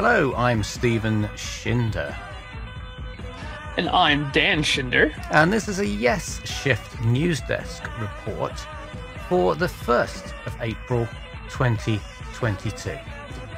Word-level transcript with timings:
Hello, 0.00 0.32
I'm 0.36 0.62
Stephen 0.62 1.24
Schinder. 1.34 2.16
And 3.76 3.88
I'm 3.88 4.30
Dan 4.30 4.62
Schinder. 4.62 5.12
And 5.32 5.52
this 5.52 5.66
is 5.66 5.80
a 5.80 5.86
Yes 5.86 6.40
Shift 6.48 7.00
News 7.00 7.40
Desk 7.40 7.82
report 7.98 8.52
for 9.28 9.56
the 9.56 9.66
1st 9.66 10.34
of 10.46 10.56
April 10.60 11.04
2022. 11.50 12.96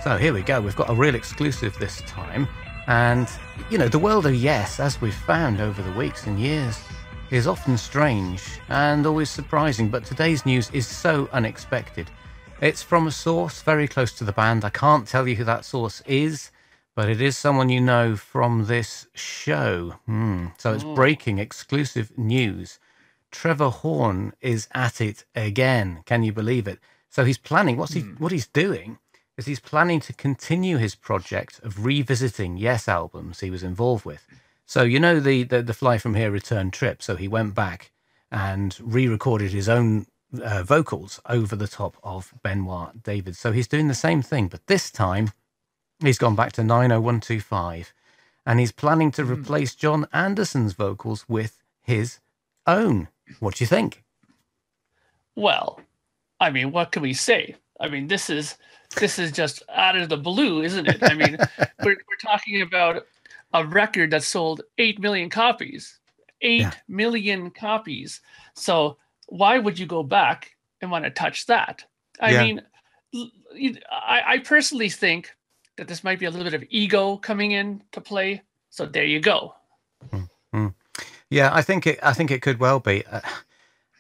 So 0.03 0.17
here 0.17 0.33
we 0.33 0.41
go. 0.41 0.63
We've 0.63 0.75
got 0.75 0.89
a 0.89 0.95
real 0.95 1.15
exclusive 1.15 1.79
this 1.79 2.01
time. 2.07 2.49
And, 2.87 3.29
you 3.69 3.77
know, 3.77 3.89
the 3.89 3.99
world 3.99 4.25
of 4.25 4.35
yes, 4.35 4.81
as 4.81 4.99
we've 4.99 5.13
found 5.13 5.61
over 5.61 5.83
the 5.83 5.93
weeks 5.93 6.27
and 6.27 6.41
years, 6.41 6.81
is 7.31 7.47
often 7.47 7.77
strange 7.77 8.43
and 8.71 9.05
always 9.05 9.29
surprising. 9.29 9.91
But 9.91 10.07
today's 10.07 10.47
news 10.47 10.71
is 10.73 10.87
so 10.87 11.29
unexpected. 11.35 12.11
It's 12.61 12.83
from 12.83 13.07
a 13.07 13.11
source 13.11 13.63
very 13.63 13.89
close 13.89 14.13
to 14.13 14.25
the 14.25 14.33
band. 14.33 14.67
I 14.67 14.71
can't 14.71 15.09
tell 15.09 15.27
you 15.27 15.37
who 15.37 15.45
that 15.45 15.65
source 15.65 16.03
is, 16.03 16.51
but 16.95 17.09
it 17.09 17.19
is 17.19 17.35
someone 17.35 17.71
you 17.71 17.81
know 17.81 18.17
from 18.17 18.67
this 18.67 19.09
show. 19.15 19.95
Hmm. 20.05 20.49
So 20.59 20.75
it's 20.75 20.85
breaking 20.85 21.39
exclusive 21.39 22.19
news. 22.19 22.79
Trevor 23.31 23.71
Horn 23.71 24.35
is 24.43 24.69
at 24.75 25.01
it 25.01 25.25
again. 25.35 26.03
Can 26.05 26.23
you 26.23 26.35
believe 26.35 26.69
it? 26.69 26.81
So 27.09 27.25
he's 27.25 27.39
planning. 27.39 27.79
What's 27.79 27.95
he? 27.95 28.01
What 28.01 28.31
he's 28.31 28.47
doing 28.47 28.99
is 29.39 29.47
he's 29.47 29.61
planning 29.61 30.01
to 30.01 30.13
continue 30.13 30.77
his 30.77 30.95
project 30.95 31.61
of 31.63 31.87
revisiting 31.87 32.59
Yes 32.59 32.89
albums 32.89 33.41
he 33.41 33.51
was 33.51 33.63
involved 33.63 34.05
with. 34.05 34.27
So 34.67 34.83
you 34.83 35.01
know 35.01 35.19
the 35.19 35.45
the, 35.45 35.63
the 35.63 35.73
Fly 35.73 35.97
from 35.97 36.15
Here 36.15 36.31
return 36.31 36.71
trip. 36.71 37.03
So 37.03 37.17
he 37.17 37.27
went 37.27 37.55
back 37.55 37.91
and 38.31 38.77
re-recorded 38.83 39.51
his 39.51 39.69
own 39.69 40.07
uh, 40.43 40.63
vocals 40.65 41.21
over 41.29 41.57
the 41.57 41.69
top 41.69 41.97
of 42.03 42.33
Benoit 42.43 43.03
David. 43.03 43.37
So 43.37 43.53
he's 43.53 43.69
doing 43.69 43.89
the 43.89 43.95
same 43.95 44.23
thing, 44.23 44.49
but 44.49 44.67
this 44.67 44.91
time 44.91 45.33
he's 46.01 46.19
gone 46.19 46.37
back 46.37 46.53
to 46.53 46.65
90125 46.65 47.93
and 48.47 48.61
he's 48.61 48.73
planning 48.73 49.11
to 49.13 49.25
replace 49.25 49.75
Jon 49.75 50.07
Anderson's 50.13 50.75
vocals 50.75 51.27
with 51.29 51.63
his 51.83 52.21
own. 52.67 53.09
What 53.41 53.57
do 53.57 53.65
you 53.65 53.69
think? 53.69 54.05
Well, 55.37 55.81
I 56.41 56.51
mean, 56.51 56.73
what 56.73 56.93
can 56.93 57.03
we 57.03 57.15
say? 57.15 57.57
I 57.81 57.89
mean, 57.89 58.09
this 58.09 58.31
is 58.31 58.57
this 58.99 59.19
is 59.19 59.33
just 59.33 59.63
out 59.75 59.97
of 59.97 60.09
the 60.09 60.17
blue, 60.19 60.63
isn't 60.63 60.87
it? 60.87 61.03
I 61.03 61.15
mean, 61.15 61.41
we're 61.83 61.97
we're 61.97 62.23
talking 62.23 62.63
about 62.63 63.05
a 63.55 63.67
record 63.67 64.11
that 64.13 64.23
sold 64.25 64.63
eight 64.79 65.01
million 65.01 65.31
copies. 65.31 65.99
Eight 66.43 66.65
Yeah. 66.65 66.75
million 66.89 67.51
copies. 67.51 68.21
So 68.55 68.99
why 69.31 69.59
would 69.59 69.79
you 69.81 69.87
go 69.87 70.05
back 70.05 70.53
and 70.83 70.91
want 70.93 71.07
to 71.07 71.11
touch 71.13 71.47
that? 71.49 71.85
I 72.21 72.33
Yeah. 72.33 72.43
mean, 72.45 72.63
I, 73.91 74.23
I 74.27 74.39
personally 74.41 74.91
think 74.91 75.33
that 75.79 75.89
this 75.89 76.05
might 76.05 76.21
be 76.21 76.27
a 76.27 76.31
little 76.31 76.45
bit 76.47 76.55
of 76.55 76.65
ego 76.71 77.19
coming 77.19 77.53
in 77.53 77.83
to 77.93 78.03
play. 78.03 78.43
So 78.71 78.87
there 78.87 79.05
you 79.07 79.21
go. 79.21 79.55
Yeah, 81.31 81.51
I 81.55 81.63
think 81.63 81.87
it. 81.87 81.99
I 82.03 82.13
think 82.15 82.31
it 82.31 82.43
could 82.43 82.61
well 82.61 82.81
be. 82.81 83.05
Uh, 83.07 83.21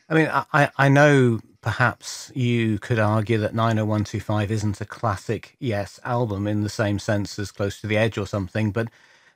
I 0.08 0.14
mean, 0.14 0.28
I- 0.28 0.47
I 0.53 0.70
I 0.78 0.89
know 0.89 1.41
perhaps 1.62 2.33
you 2.34 2.78
could 2.78 2.98
argue 3.01 3.39
that 3.39 3.55
90125 3.55 4.51
isn't 4.53 4.81
a 4.81 4.86
classic 4.86 5.56
Yes 5.61 6.01
album 6.05 6.47
in 6.47 6.62
the 6.62 6.69
same 6.70 6.98
sense 7.01 7.39
as 7.39 7.53
Close 7.53 7.81
to 7.81 7.89
the 7.89 7.97
Edge 7.98 8.19
or 8.19 8.27
something, 8.27 8.73
but 8.73 8.89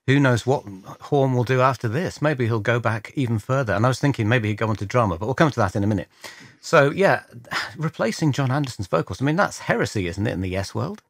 who 0.06 0.20
knows 0.20 0.46
what 0.46 0.64
Horn 1.02 1.34
will 1.34 1.44
do 1.44 1.60
after 1.60 1.88
this? 1.88 2.20
Maybe 2.20 2.46
he'll 2.46 2.60
go 2.60 2.78
back 2.78 3.12
even 3.14 3.38
further. 3.38 3.72
And 3.74 3.84
I 3.84 3.88
was 3.88 3.98
thinking 4.00 4.28
maybe 4.28 4.48
he'd 4.48 4.56
go 4.58 4.68
on 4.68 4.76
to 4.76 4.86
drama, 4.86 5.16
but 5.18 5.26
we'll 5.26 5.34
come 5.34 5.50
to 5.50 5.60
that 5.60 5.74
in 5.76 5.82
a 5.84 5.86
minute. 5.86 6.08
So 6.60 6.90
yeah, 6.90 7.22
replacing 7.76 8.32
Jon 8.32 8.50
Anderson's 8.50 8.86
vocals. 8.88 9.20
I 9.22 9.24
mean, 9.24 9.36
that's 9.36 9.60
heresy, 9.60 10.06
isn't 10.06 10.26
it, 10.26 10.32
in 10.32 10.40
the 10.42 10.48
Yes 10.48 10.74
world? 10.74 11.02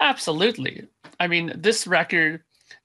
Absolutely. 0.00 0.86
I 1.18 1.26
mean, 1.26 1.52
this 1.56 1.86
record 1.86 2.42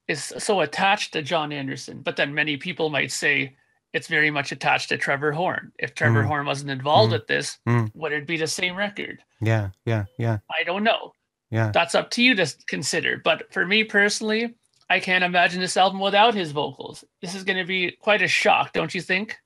is 0.08 0.34
so 0.38 0.62
attached 0.62 1.14
to 1.14 1.22
John 1.22 1.52
Anderson, 1.52 2.02
but 2.02 2.16
then 2.16 2.34
many 2.34 2.58
people 2.58 2.90
might 2.90 3.12
say 3.12 3.56
it's 3.94 4.08
very 4.08 4.30
much 4.30 4.52
attached 4.52 4.90
to 4.90 4.98
Trevor 4.98 5.32
Horn. 5.32 5.72
If 5.80 5.96
Trevor 5.96 6.24
Mm. 6.24 6.28
Horn 6.28 6.46
wasn't 6.46 6.72
involved 6.72 7.10
Mm. 7.12 7.14
with 7.14 7.28
this, 7.28 7.58
Mm. 7.66 7.92
would 7.96 8.12
it 8.12 8.28
be 8.28 8.36
the 8.38 8.48
same 8.48 8.76
record? 8.76 9.24
Yeah, 9.40 9.70
yeah, 9.86 10.06
yeah, 10.18 10.40
I 10.52 10.64
don't 10.64 10.84
know. 10.84 11.14
Yeah. 11.56 11.72
That's 11.74 11.96
up 11.96 12.12
to 12.12 12.22
you 12.22 12.36
to 12.36 12.54
consider. 12.68 13.22
But 13.24 13.52
for 13.54 13.66
me 13.66 13.86
personally, 13.86 14.56
I 14.90 15.00
can't 15.00 15.24
imagine 15.24 15.62
this 15.62 15.78
album 15.78 16.02
without 16.02 16.36
his 16.36 16.52
vocals. 16.52 17.06
This 17.22 17.34
is 17.34 17.46
going 17.46 17.58
to 17.58 17.66
be 17.66 17.92
quite 17.92 18.22
a 18.22 18.28
shock, 18.28 18.74
don't 18.74 18.94
you 18.94 19.00
think? 19.00 19.38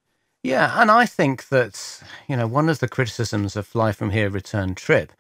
Yeah, 0.42 0.82
and 0.82 0.90
I 0.90 1.06
think 1.06 1.50
that, 1.50 2.02
you 2.28 2.36
know, 2.36 2.48
one 2.48 2.68
of 2.68 2.80
the 2.80 2.88
criticisms 2.88 3.56
of 3.56 3.68
Fly 3.68 3.92
From 3.92 4.10
Here 4.10 4.30
Return 4.30 4.74
Trip 4.74 5.12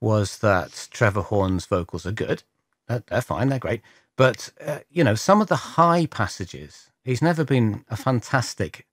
was 0.00 0.38
that 0.38 0.88
Trevor 0.90 1.22
Horn's 1.22 1.66
vocals 1.66 2.04
are 2.06 2.12
good. 2.12 2.42
They're, 2.88 3.22
fine, 3.22 3.48
they're 3.48 3.60
great. 3.60 3.82
But, 4.16 4.50
uh, 4.66 4.80
you 4.90 5.04
know, 5.04 5.14
some 5.14 5.40
of 5.40 5.46
the 5.46 5.56
high 5.56 6.06
passages, 6.06 6.90
he's 7.04 7.22
never 7.22 7.44
been 7.44 7.84
a 7.88 7.96
fantastic 7.96 8.86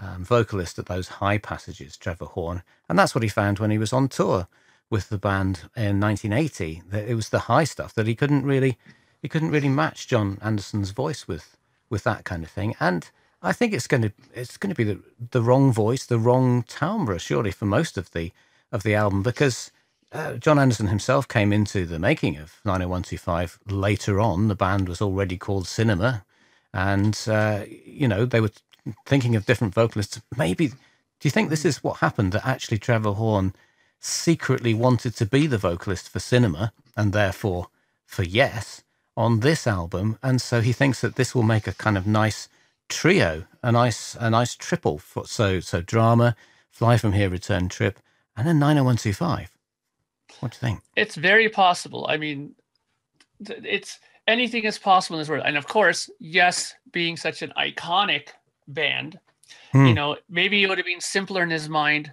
um, 0.00 0.24
vocalist 0.24 0.80
at 0.80 0.86
those 0.86 1.08
high 1.08 1.38
passages, 1.38 1.96
Trevor 1.96 2.24
Horn. 2.26 2.64
And 2.88 2.98
that's 2.98 3.14
what 3.14 3.22
he 3.22 3.28
found 3.28 3.60
when 3.60 3.70
he 3.70 3.78
was 3.78 3.92
on 3.92 4.08
tour 4.08 4.48
with 4.90 5.08
the 5.08 5.18
band 5.18 5.62
in 5.76 6.00
1980. 6.00 6.82
That 6.90 7.08
it 7.08 7.14
was 7.14 7.28
the 7.28 7.40
high 7.40 7.64
stuff 7.64 7.94
that 7.94 8.06
he 8.06 8.14
couldn't 8.14 8.44
really, 8.44 8.78
he 9.20 9.28
couldn't 9.28 9.50
really 9.50 9.68
match 9.68 10.08
Jon 10.08 10.38
Anderson's 10.42 10.90
voice 10.90 11.28
with, 11.28 11.56
with 11.90 12.04
that 12.04 12.24
kind 12.24 12.42
of 12.44 12.50
thing. 12.50 12.74
And 12.80 13.10
I 13.42 13.52
think 13.52 13.72
it's 13.72 13.86
going 13.86 14.02
to 14.02 14.12
it's 14.34 14.56
going 14.56 14.74
to 14.74 14.76
be 14.76 14.84
the 14.84 15.00
the 15.30 15.42
wrong 15.42 15.72
voice, 15.72 16.04
the 16.06 16.18
wrong 16.18 16.64
timbre, 16.64 17.18
surely 17.18 17.52
for 17.52 17.66
most 17.66 17.96
of 17.96 18.10
the 18.12 18.32
of 18.72 18.82
the 18.82 18.94
album 18.94 19.22
because 19.22 19.70
uh, 20.12 20.34
John 20.34 20.58
Anderson 20.58 20.88
himself 20.88 21.28
came 21.28 21.52
into 21.52 21.86
the 21.86 21.98
making 21.98 22.36
of 22.36 22.60
90125 22.64 23.60
later 23.68 24.20
on. 24.20 24.48
The 24.48 24.54
band 24.54 24.88
was 24.88 25.00
already 25.00 25.36
called 25.36 25.66
Cinema, 25.66 26.24
and 26.72 27.18
uh, 27.28 27.64
you 27.68 28.08
know 28.08 28.24
they 28.24 28.40
were 28.40 28.50
thinking 29.06 29.36
of 29.36 29.46
different 29.46 29.74
vocalists. 29.74 30.20
Maybe 30.36 30.68
do 30.68 30.74
you 31.22 31.30
think 31.30 31.50
this 31.50 31.64
is 31.64 31.84
what 31.84 31.98
happened? 31.98 32.32
That 32.32 32.46
actually 32.46 32.78
Trevor 32.78 33.12
Horn 33.12 33.54
secretly 34.00 34.74
wanted 34.74 35.16
to 35.16 35.26
be 35.26 35.46
the 35.46 35.58
vocalist 35.58 36.08
for 36.08 36.18
Cinema 36.20 36.72
and 36.96 37.12
therefore 37.12 37.68
for 38.06 38.22
Yes 38.22 38.82
on 39.16 39.40
this 39.40 39.66
album, 39.66 40.18
and 40.22 40.40
so 40.40 40.60
he 40.60 40.72
thinks 40.72 41.00
that 41.00 41.16
this 41.16 41.34
will 41.34 41.42
make 41.42 41.66
a 41.66 41.74
kind 41.74 41.98
of 41.98 42.06
nice 42.06 42.48
trio, 42.88 43.44
a 43.62 43.72
nice 43.72 44.16
a 44.20 44.30
nice 44.30 44.54
triple. 44.54 44.98
For, 44.98 45.26
so 45.26 45.60
so 45.60 45.80
drama, 45.80 46.36
fly 46.70 46.96
from 46.98 47.12
here, 47.12 47.28
return 47.28 47.68
trip, 47.68 47.98
and 48.36 48.46
then 48.46 48.60
90125. 48.60 49.50
What 50.40 50.52
do 50.52 50.56
you 50.56 50.60
think? 50.60 50.80
It's 50.94 51.16
very 51.16 51.48
possible. 51.48 52.06
I 52.08 52.16
mean, 52.16 52.54
it's 53.40 53.98
anything 54.28 54.64
is 54.64 54.78
possible 54.78 55.16
in 55.16 55.22
this 55.22 55.28
world. 55.28 55.42
And 55.44 55.56
of 55.56 55.66
course, 55.66 56.08
yes, 56.20 56.74
being 56.92 57.16
such 57.16 57.42
an 57.42 57.52
iconic 57.58 58.28
band, 58.68 59.18
Hmm. 59.72 59.86
you 59.86 59.94
know, 59.94 60.16
maybe 60.28 60.62
it 60.62 60.68
would 60.68 60.78
have 60.78 60.86
been 60.86 61.00
simpler 61.00 61.42
in 61.42 61.50
his 61.50 61.68
mind 61.68 62.12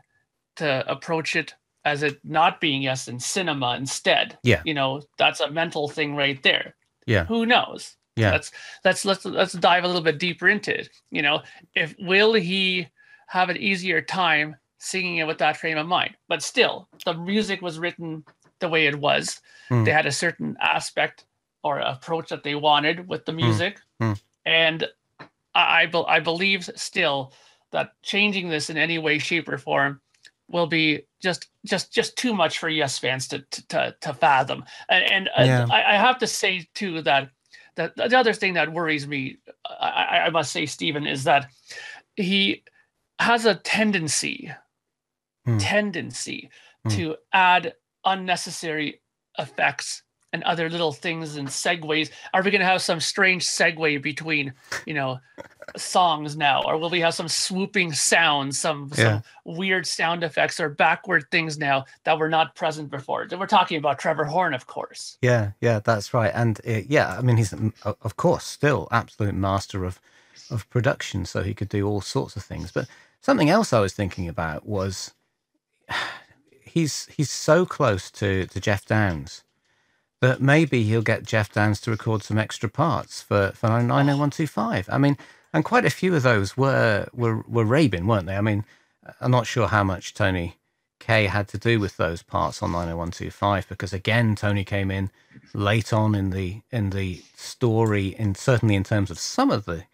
to 0.55 0.89
approach 0.91 1.35
it 1.35 1.53
as 1.85 2.03
it 2.03 2.19
not 2.23 2.59
being 2.59 2.81
yes 2.81 3.07
in 3.07 3.19
cinema 3.19 3.75
instead. 3.77 4.37
Yeah. 4.43 4.61
You 4.65 4.73
know, 4.73 5.01
that's 5.17 5.39
a 5.39 5.49
mental 5.51 5.87
thing 5.87 6.15
right 6.15 6.41
there. 6.43 6.75
Yeah, 7.05 7.25
Who 7.25 7.45
knows? 7.45 7.95
yeah, 8.15 8.31
Let's 8.31 8.51
let's 8.83 9.05
let's 9.05 9.25
let's 9.25 9.53
dive 9.53 9.83
a 9.83 9.87
little 9.87 10.01
bit 10.01 10.17
deeper 10.19 10.47
into 10.49 10.77
it. 10.79 10.89
You 11.11 11.21
know, 11.21 11.41
if 11.75 11.93
will 11.99 12.33
he 12.33 12.87
have 13.27 13.49
an 13.49 13.57
easier 13.57 14.01
time 14.01 14.55
singing 14.79 15.17
it 15.17 15.27
with 15.27 15.37
that 15.37 15.57
frame 15.57 15.77
of 15.77 15.85
mind? 15.85 16.15
But 16.27 16.41
still, 16.41 16.87
the 17.05 17.13
music 17.13 17.61
was 17.61 17.77
written 17.77 18.23
the 18.59 18.69
way 18.69 18.87
it 18.87 18.95
was. 18.99 19.41
Hmm. 19.69 19.83
They 19.83 19.91
had 19.91 20.05
a 20.07 20.11
certain 20.11 20.57
aspect 20.61 21.25
or 21.63 21.79
approach 21.79 22.29
that 22.29 22.43
they 22.43 22.55
wanted 22.55 23.07
with 23.07 23.25
the 23.25 23.33
music, 23.33 23.79
Hmm. 23.99 24.13
and 24.45 24.87
I 25.53 25.81
I, 25.81 25.85
bel 25.85 26.05
I 26.07 26.19
believe 26.21 26.69
still 26.75 27.33
that 27.71 27.91
changing 28.01 28.49
this 28.49 28.69
in 28.69 28.77
any 28.77 28.97
way, 28.97 29.19
shape, 29.19 29.47
or 29.49 29.57
form 29.57 30.01
will 30.49 30.67
be 30.67 31.01
just 31.21 31.47
just 31.65 31.91
just 31.93 32.15
too 32.17 32.33
much 32.33 32.59
for 32.59 32.69
yes 32.69 32.97
fans 32.99 33.27
to 33.29 33.39
to 33.67 33.95
to, 34.01 34.13
fathom. 34.13 34.63
And, 34.89 35.27
and 35.37 35.47
Yeah. 35.47 35.65
I, 35.71 35.95
I 35.95 35.97
have 35.97 36.19
to 36.19 36.27
say 36.27 36.67
too 36.73 37.01
that 37.03 37.29
that 37.75 37.95
the 37.95 38.17
other 38.17 38.33
thing 38.33 38.53
that 38.53 38.71
worries 38.71 39.07
me, 39.07 39.37
I, 39.67 39.89
I- 39.89 40.25
I 40.25 40.29
must 40.29 40.51
say, 40.51 40.65
Stephen, 40.65 41.05
is 41.07 41.23
that 41.25 41.47
he 42.15 42.63
has 43.19 43.45
a 43.45 43.55
tendency, 43.55 44.51
Hmm. 45.45 45.57
tendency 45.57 46.49
Hmm. 46.83 46.89
to 46.91 47.15
add 47.33 47.73
unnecessary 48.05 49.01
effects 49.37 50.03
and 50.33 50.43
other 50.43 50.69
little 50.69 50.91
things 50.93 51.35
and 51.37 51.47
segues. 51.47 52.11
Are 52.33 52.41
we 52.43 52.51
going 52.51 52.61
to 52.61 52.65
have 52.67 52.81
some 52.81 52.99
strange 52.99 53.45
segue 53.45 54.01
between, 54.01 54.53
you 54.85 54.93
know, 54.93 55.19
songs 55.77 56.35
now, 56.37 56.61
or 56.63 56.77
will 56.77 56.89
we 56.89 56.99
have 57.01 57.13
some 57.13 57.27
swooping 57.27 57.93
sounds, 57.93 58.59
some 58.59 58.91
Yeah. 58.97 59.21
some 59.21 59.23
weird 59.57 59.85
sound 59.87 60.23
effects 60.23 60.59
or 60.59 60.69
backward 60.69 61.25
things 61.31 61.57
now 61.57 61.85
that 62.03 62.17
were 62.19 62.29
not 62.29 62.55
present 62.55 62.89
before? 62.89 63.27
We're 63.31 63.47
talking 63.47 63.77
about 63.77 63.99
Trevor 63.99 64.25
Horn, 64.25 64.53
of 64.53 64.67
course. 64.67 65.17
yeah, 65.21 65.51
yeah. 65.61 65.79
That's 65.83 66.13
right. 66.13 66.31
And 66.33 66.59
uh, 66.67 66.81
yeah, 66.87 67.15
I 67.17 67.21
mean, 67.21 67.37
he's 67.37 67.53
of 67.83 68.15
course 68.17 68.45
still 68.45 68.87
absolute 68.91 69.35
master 69.35 69.85
of 69.85 69.99
of 70.51 70.69
production, 70.69 71.25
so 71.25 71.41
he 71.43 71.53
could 71.53 71.69
do 71.69 71.87
all 71.87 72.01
sorts 72.01 72.35
of 72.35 72.43
things. 72.43 72.71
But 72.71 72.87
something 73.21 73.49
else 73.49 73.73
I 73.73 73.79
was 73.79 73.93
thinking 73.93 74.27
about 74.27 74.65
was 74.67 75.13
he's 76.61 77.07
he's 77.15 77.29
so 77.29 77.65
close 77.65 78.11
to 78.11 78.45
to 78.47 78.59
Geoff 78.59 78.85
Downes 78.85 79.43
that 80.21 80.41
maybe 80.41 80.83
he'll 80.83 81.01
get 81.01 81.25
Geoff 81.25 81.51
Downes 81.51 81.81
to 81.81 81.91
record 81.91 82.23
some 82.23 82.37
extra 82.37 82.69
parts 82.69 83.21
for 83.21 83.51
for 83.55 83.67
90125. 83.67 84.89
I 84.91 84.97
mean, 84.97 85.17
and 85.55 85.63
quite 85.63 85.85
a 85.85 85.89
few 85.89 86.13
of 86.13 86.23
those 86.23 86.57
were 86.57 87.07
were 87.13 87.37
were 87.47 87.63
Rabin, 87.63 88.05
weren't 88.07 88.25
they? 88.27 88.35
I 88.35 88.41
mean, 88.41 88.65
I'm 89.21 89.31
not 89.31 89.47
sure 89.47 89.67
how 89.67 89.85
much 89.85 90.13
Tony 90.13 90.57
Kaye 90.99 91.27
had 91.27 91.47
to 91.49 91.57
do 91.57 91.79
with 91.79 91.95
those 91.95 92.21
parts 92.21 92.61
on 92.61 92.73
90125 92.73 93.69
because 93.69 93.93
again 93.93 94.35
Tony 94.35 94.65
came 94.65 94.91
in 94.91 95.11
late 95.53 95.93
on 95.93 96.13
in 96.13 96.31
the 96.31 96.61
in 96.71 96.89
the 96.89 97.23
story 97.37 98.15
and 98.19 98.35
certainly 98.35 98.75
in 98.75 98.83
terms 98.83 99.09
of 99.09 99.17
some 99.17 99.49
of 99.49 99.63
the 99.63 99.85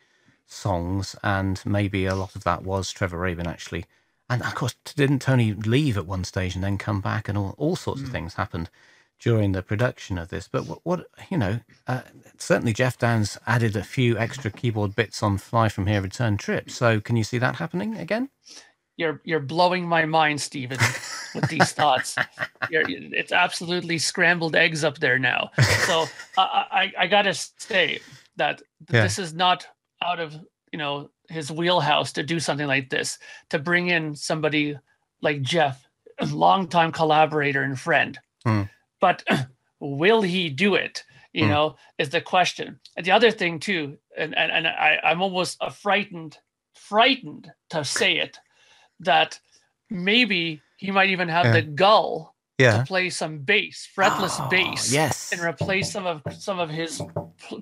songs 0.47 1.15
and 1.23 1.61
maybe 1.63 2.07
a 2.07 2.15
lot 2.15 2.35
of 2.35 2.43
that 2.43 2.63
was 2.63 2.91
Trevor 2.91 3.19
Rabin 3.19 3.45
actually 3.45 3.85
and 4.31 4.41
of 4.41 4.55
course 4.55 4.73
didn't 4.95 5.19
Tony 5.19 5.53
leave 5.53 5.95
at 5.95 6.07
one 6.07 6.23
stage 6.23 6.55
and 6.55 6.63
then 6.63 6.79
come 6.79 7.01
back 7.01 7.29
and 7.29 7.37
all, 7.37 7.53
all 7.59 7.75
sorts 7.75 8.01
mm. 8.01 8.05
of 8.05 8.09
hmm. 8.09 8.13
things 8.13 8.33
happened 8.33 8.69
during 9.21 9.51
the 9.51 9.61
production 9.61 10.17
of 10.17 10.29
this 10.29 10.47
but 10.47 10.65
what, 10.65 10.79
what 10.83 11.07
you 11.29 11.37
know 11.37 11.59
uh, 11.87 12.01
certainly 12.37 12.73
Geoff 12.73 12.97
Downes 12.97 13.37
added 13.45 13.75
a 13.75 13.83
few 13.83 14.17
extra 14.17 14.51
keyboard 14.51 14.95
bits 14.95 15.21
on 15.21 15.37
Fly 15.37 15.69
From 15.69 15.87
Here 15.87 16.01
Return 16.01 16.37
Trip 16.37 16.69
so 16.69 16.99
can 16.99 17.15
you 17.15 17.23
see 17.23 17.37
that 17.37 17.55
happening 17.55 17.95
again 17.95 18.29
you're 19.01 19.19
you're 19.23 19.39
blowing 19.39 19.87
my 19.87 20.05
mind, 20.05 20.39
Stephen, 20.39 20.77
with 21.33 21.49
these 21.49 21.71
thoughts. 21.79 22.15
You're, 22.69 22.83
it's 22.87 23.31
absolutely 23.31 23.97
scrambled 23.97 24.55
eggs 24.55 24.83
up 24.83 24.99
there 24.99 25.17
now. 25.17 25.49
So 25.85 26.05
I, 26.37 26.65
I, 26.71 26.93
I 26.99 27.07
gotta 27.07 27.33
say 27.33 27.99
that 28.35 28.61
yeah. 28.91 29.03
this 29.03 29.17
is 29.17 29.33
not 29.33 29.65
out 30.03 30.19
of 30.19 30.33
you 30.71 30.77
know 30.77 31.09
his 31.29 31.51
wheelhouse 31.51 32.13
to 32.13 32.23
do 32.23 32.39
something 32.39 32.67
like 32.67 32.89
this. 32.89 33.17
To 33.49 33.59
bring 33.59 33.87
in 33.87 34.15
somebody 34.15 34.77
like 35.21 35.41
Jeff, 35.41 35.87
a 36.19 36.25
longtime 36.27 36.91
collaborator 36.91 37.63
and 37.63 37.79
friend, 37.79 38.19
mm. 38.45 38.69
But 39.01 39.23
will 39.81 40.21
he 40.21 40.49
do 40.49 40.75
it? 40.75 41.03
You 41.33 41.45
mm. 41.45 41.49
know, 41.49 41.75
is 41.97 42.09
the 42.09 42.21
question. 42.21 42.79
And 42.95 43.05
the 43.05 43.11
other 43.11 43.31
thing 43.31 43.59
too, 43.59 43.97
and 44.17 44.37
and, 44.37 44.51
and 44.51 44.67
I, 44.67 44.99
I'm 45.03 45.21
almost 45.21 45.61
frightened, 45.81 46.37
frightened 46.75 47.51
to 47.69 47.83
say 47.83 48.17
it 48.17 48.37
that 49.01 49.39
maybe 49.89 50.61
he 50.77 50.91
might 50.91 51.09
even 51.09 51.29
have 51.29 51.45
yeah. 51.45 51.51
the 51.53 51.61
gull 51.61 52.35
yeah. 52.57 52.77
to 52.77 52.83
play 52.85 53.09
some 53.09 53.39
bass, 53.39 53.87
fretless 53.95 54.37
oh, 54.39 54.47
bass, 54.49 54.91
yes, 54.91 55.31
and 55.31 55.41
replace 55.41 55.91
some 55.91 56.05
of 56.05 56.21
some 56.37 56.59
of 56.59 56.69
his 56.69 57.01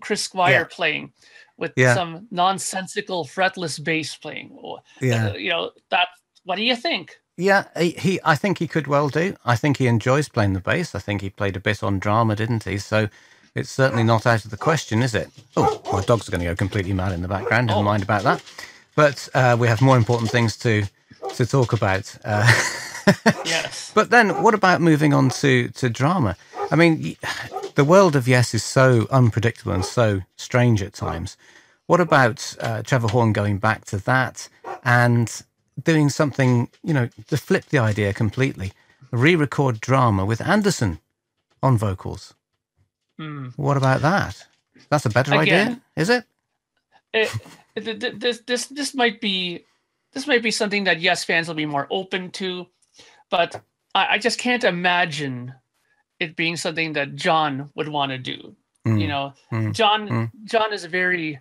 Chris 0.02 0.24
Squire 0.24 0.68
yeah. 0.70 0.76
playing 0.76 1.14
with 1.58 1.74
yeah. 1.76 1.94
some 1.94 2.28
nonsensical 2.32 3.26
fretless 3.26 3.84
bass 3.84 4.16
playing. 4.16 4.58
Yeah, 5.02 5.30
uh, 5.30 5.34
you 5.34 5.50
know 5.50 5.72
that. 5.90 6.10
What 6.44 6.56
do 6.56 6.64
you 6.64 6.76
think? 6.76 7.20
Yeah, 7.40 7.68
he, 7.78 7.92
he, 7.92 8.20
I 8.26 8.36
think 8.36 8.58
he 8.58 8.68
could 8.68 8.86
well 8.86 9.08
do. 9.08 9.34
I 9.46 9.56
think 9.56 9.78
he 9.78 9.88
enjoys 9.88 10.28
playing 10.28 10.52
the 10.52 10.60
bass. 10.60 10.94
I 10.94 11.00
think 11.00 11.22
he 11.22 11.30
played 11.30 11.56
a 11.56 11.60
bit 11.62 11.82
on 11.82 11.98
drama, 11.98 12.36
didn't 12.36 12.66
he? 12.66 12.78
So 12.78 13.08
it's 13.56 13.70
certainly 13.70 14.04
not 14.04 14.26
out 14.26 14.44
of 14.44 14.52
the 14.52 14.58
question, 14.58 15.02
is 15.02 15.16
it? 15.16 15.30
Oh, 15.56 15.82
my 15.94 16.02
dogs 16.02 16.28
are 16.28 16.32
going 16.32 16.42
to 16.42 16.48
go 16.48 16.56
completely 16.56 16.92
mad 16.92 17.14
in 17.14 17.22
the 17.22 17.30
background. 17.30 17.68
Never 17.68 17.82
mind 17.82 18.04
about 18.04 18.24
that. 18.24 18.44
But 18.94 19.30
uh, 19.34 19.56
we 19.58 19.70
have 19.70 19.82
more 19.82 19.96
important 19.96 20.30
things 20.30 20.58
to 20.58 20.84
to 21.36 21.46
talk 21.46 21.72
about. 21.72 22.14
Uh, 22.26 22.46
yes. 23.46 23.94
But 23.96 24.10
then, 24.10 24.44
what 24.44 24.54
about 24.54 24.82
moving 24.82 25.14
on 25.14 25.30
to 25.30 25.70
to 25.70 25.90
drama? 25.90 26.36
I 26.72 26.76
mean, 26.76 27.16
the 27.76 27.86
world 27.86 28.18
of 28.18 28.28
Yes 28.28 28.54
is 28.54 28.66
so 28.66 29.08
unpredictable 29.12 29.72
and 29.72 29.86
so 29.86 30.22
strange 30.36 30.84
at 30.84 30.94
times. 30.94 31.38
What 31.86 32.02
about 32.02 32.56
uh, 32.60 32.84
Trevor 32.84 33.08
Horn 33.08 33.32
going 33.32 33.60
back 33.60 33.86
to 33.86 33.98
that 34.00 34.50
and 34.84 35.42
doing 35.84 36.10
something, 36.10 36.70
you 36.84 36.94
know, 36.94 37.10
to 37.28 37.38
flip 37.38 37.66
the 37.66 37.80
idea 37.80 38.14
completely? 38.14 38.74
Re-record 39.12 39.80
drama 39.80 40.26
with 40.26 40.42
Anderson 40.42 41.00
on 41.64 41.78
vocals. 41.78 42.34
Mm. 43.20 43.54
What 43.58 43.78
about 43.78 44.02
that? 44.02 44.46
That's 44.90 45.06
a 45.06 45.10
better 45.10 45.34
Again, 45.36 45.68
idea, 45.68 45.82
is 45.96 46.10
it? 46.10 46.24
it? 47.14 48.20
This 48.20 48.40
this 48.46 48.68
this 48.68 48.96
might 48.96 49.22
be 49.22 49.66
this 50.14 50.28
might 50.28 50.44
be 50.44 50.52
something 50.52 50.86
that 50.86 51.00
yes 51.00 51.24
fans 51.24 51.48
will 51.48 51.56
be 51.56 51.66
more 51.66 51.88
open 51.92 52.32
to, 52.32 52.68
but 53.30 53.62
I, 53.94 54.08
I 54.12 54.18
just 54.18 54.40
can't 54.40 54.64
imagine 54.64 55.54
it 56.20 56.36
being 56.36 56.56
something 56.56 56.94
that 56.94 57.16
Jon 57.16 57.70
would 57.76 57.88
want 57.88 58.12
to 58.12 58.18
do. 58.18 58.56
Mm. 58.88 59.02
You 59.02 59.08
know, 59.08 59.34
mm. 59.52 59.74
Jon 59.74 60.08
mm. 60.08 60.32
Jon 60.46 60.74
is 60.74 60.84
a 60.84 60.90
very 60.90 61.40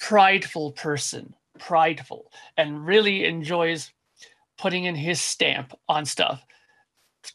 prideful 0.00 0.72
person, 0.72 1.34
prideful, 1.58 2.30
and 2.56 2.86
really 2.86 3.24
enjoys 3.24 3.92
putting 4.56 4.84
in 4.84 4.94
his 4.94 5.20
stamp 5.20 5.72
on 5.88 6.04
stuff. 6.04 6.44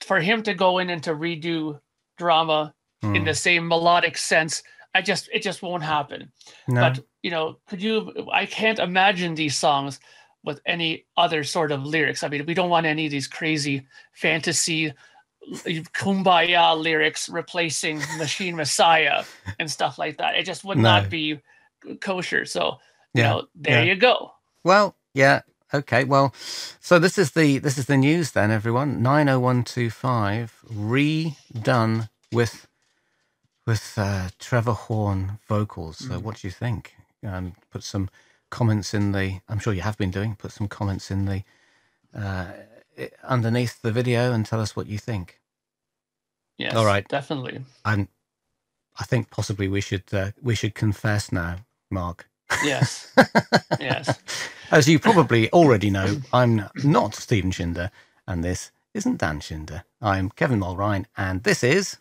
For 0.02 0.20
him 0.20 0.44
to 0.44 0.54
go 0.54 0.80
in 0.80 0.90
and 0.90 1.04
to 1.04 1.12
redo 1.12 1.80
drama 2.18 2.74
in 3.02 3.14
mm. 3.14 3.26
the 3.26 3.34
same 3.34 3.68
melodic 3.68 4.18
sense, 4.18 4.64
I 4.96 5.02
just 5.02 5.30
it 5.34 5.42
just 5.42 5.62
won't 5.62 5.84
happen. 5.84 6.32
No. 6.68 6.82
But 6.82 7.04
you 7.22 7.32
know, 7.32 7.58
could 7.68 7.82
you? 7.82 8.28
I 8.32 8.46
can't 8.46 8.80
imagine 8.80 9.36
these 9.36 9.58
songs 9.58 10.00
with 10.44 10.62
any 10.66 11.06
other 11.18 11.44
sort 11.44 11.72
of 11.72 11.86
lyrics. 11.86 12.24
I 12.24 12.28
mean, 12.28 12.46
we 12.46 12.54
don't 12.54 12.70
want 12.70 12.86
any 12.86 13.06
of 13.06 13.12
these 13.12 13.28
crazy 13.28 13.88
fantasy 14.14 14.94
kumbaya 15.94 16.80
lyrics 16.82 17.30
replacing 17.30 18.02
Machine 18.18 18.56
Messiah 18.56 19.24
and 19.60 19.70
stuff 19.70 19.98
like 19.98 20.18
that. 20.18 20.36
It 20.36 20.44
just 20.44 20.64
would 20.64 20.78
no. 20.78 20.84
not 20.84 21.10
be 21.10 21.40
kosher. 22.02 22.46
So, 22.46 22.78
yeah. 23.14 23.30
know, 23.30 23.48
there 23.56 23.84
yeah. 23.84 23.94
you 23.94 23.96
go. 23.96 24.32
Well, 24.64 24.96
yeah. 25.14 25.42
Okay. 25.74 26.04
Well, 26.04 26.34
so 26.80 27.00
this 27.00 27.18
is 27.18 27.32
the 27.32 27.58
this 27.60 27.78
is 27.78 27.86
the 27.88 27.98
news 27.98 28.32
then, 28.32 28.52
everyone. 28.52 29.02
Nine 29.02 29.30
oh 29.30 29.40
one 29.40 29.64
two 29.64 29.90
five 29.90 30.54
redone 30.72 32.10
with 32.32 32.68
with 33.66 33.94
uh, 33.98 34.30
Trevor 34.40 34.74
Horn 34.74 35.40
vocals. 35.48 35.98
So, 35.98 36.20
mm. 36.20 36.22
what 36.22 36.38
do 36.38 36.48
you 36.48 36.52
think? 36.52 36.96
um, 37.26 37.54
put 37.72 37.84
some 37.84 38.10
comments 38.50 38.94
in 38.94 39.12
the. 39.12 39.40
I'm 39.50 39.60
sure 39.60 39.74
you 39.74 39.82
have 39.82 39.98
been 39.98 40.12
doing. 40.12 40.36
Put 40.36 40.52
some 40.52 40.68
comments 40.68 41.12
in 41.12 41.26
the 41.26 41.44
uh, 42.14 42.48
underneath 43.24 43.82
the 43.82 43.92
video 43.92 44.32
and 44.34 44.46
tell 44.46 44.60
us 44.60 44.76
what 44.76 44.88
you 44.88 44.98
think. 44.98 45.40
Yes. 46.58 46.76
All 46.76 46.86
right. 46.86 47.08
Definitely. 47.08 47.62
I'm. 47.86 48.08
I 49.00 49.06
think 49.06 49.32
possibly 49.32 49.68
we 49.68 49.82
should 49.82 50.04
uh, 50.12 50.32
we 50.42 50.56
should 50.56 50.76
confess 50.76 51.32
now, 51.32 51.58
Mark. 51.90 52.30
Yes. 52.64 53.14
yes. 53.80 54.20
As 54.72 54.88
you 54.88 55.00
probably 55.00 55.52
already 55.52 55.90
know, 55.90 56.22
I'm 56.32 56.70
not 56.84 57.16
Stephen 57.16 57.52
Schinder, 57.52 57.92
and 58.28 58.44
this 58.44 58.72
isn't 58.94 59.18
Dan 59.20 59.40
Schinder. 59.40 59.84
I'm 60.02 60.30
Kevin 60.30 60.60
Mulryne, 60.60 61.06
and 61.18 61.44
this 61.44 61.64
is 61.64 61.98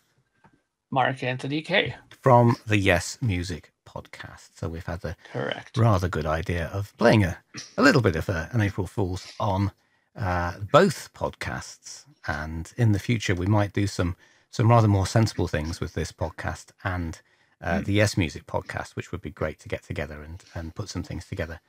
Mark 0.89 1.23
Anthony 1.23 1.61
Kaye 1.61 1.95
from 2.21 2.55
the 2.65 2.77
Yes 2.77 3.17
Music 3.21 3.71
podcast. 3.87 4.49
So 4.55 4.69
we've 4.69 4.85
had 4.85 5.01
the 5.01 5.15
correct 5.31 5.77
rather 5.77 6.07
good 6.07 6.25
idea 6.25 6.67
of 6.67 6.95
playing 6.97 7.23
a, 7.23 7.37
a 7.77 7.83
little 7.83 8.01
bit 8.01 8.15
of 8.15 8.29
a, 8.29 8.49
an 8.51 8.61
April 8.61 8.87
Fool's 8.87 9.31
on 9.39 9.71
uh, 10.15 10.53
both 10.71 11.13
podcasts. 11.13 12.05
And 12.27 12.71
in 12.77 12.91
the 12.91 12.99
future, 12.99 13.35
we 13.35 13.45
might 13.45 13.73
do 13.73 13.87
some 13.87 14.15
some 14.49 14.69
rather 14.69 14.87
more 14.87 15.07
sensible 15.07 15.47
things 15.47 15.79
with 15.81 15.95
this 15.95 16.11
podcast 16.11 16.67
and 16.83 17.19
uh, 17.63 17.79
mm. 17.79 17.85
the 17.85 17.93
Yes 17.93 18.17
Music 18.17 18.45
podcast, 18.45 18.95
which 18.95 19.11
would 19.11 19.21
be 19.21 19.31
great 19.31 19.59
to 19.59 19.69
get 19.69 19.83
together 19.83 20.21
and, 20.21 20.43
and 20.53 20.75
put 20.75 20.89
some 20.89 21.03
things 21.03 21.25
together. 21.25 21.61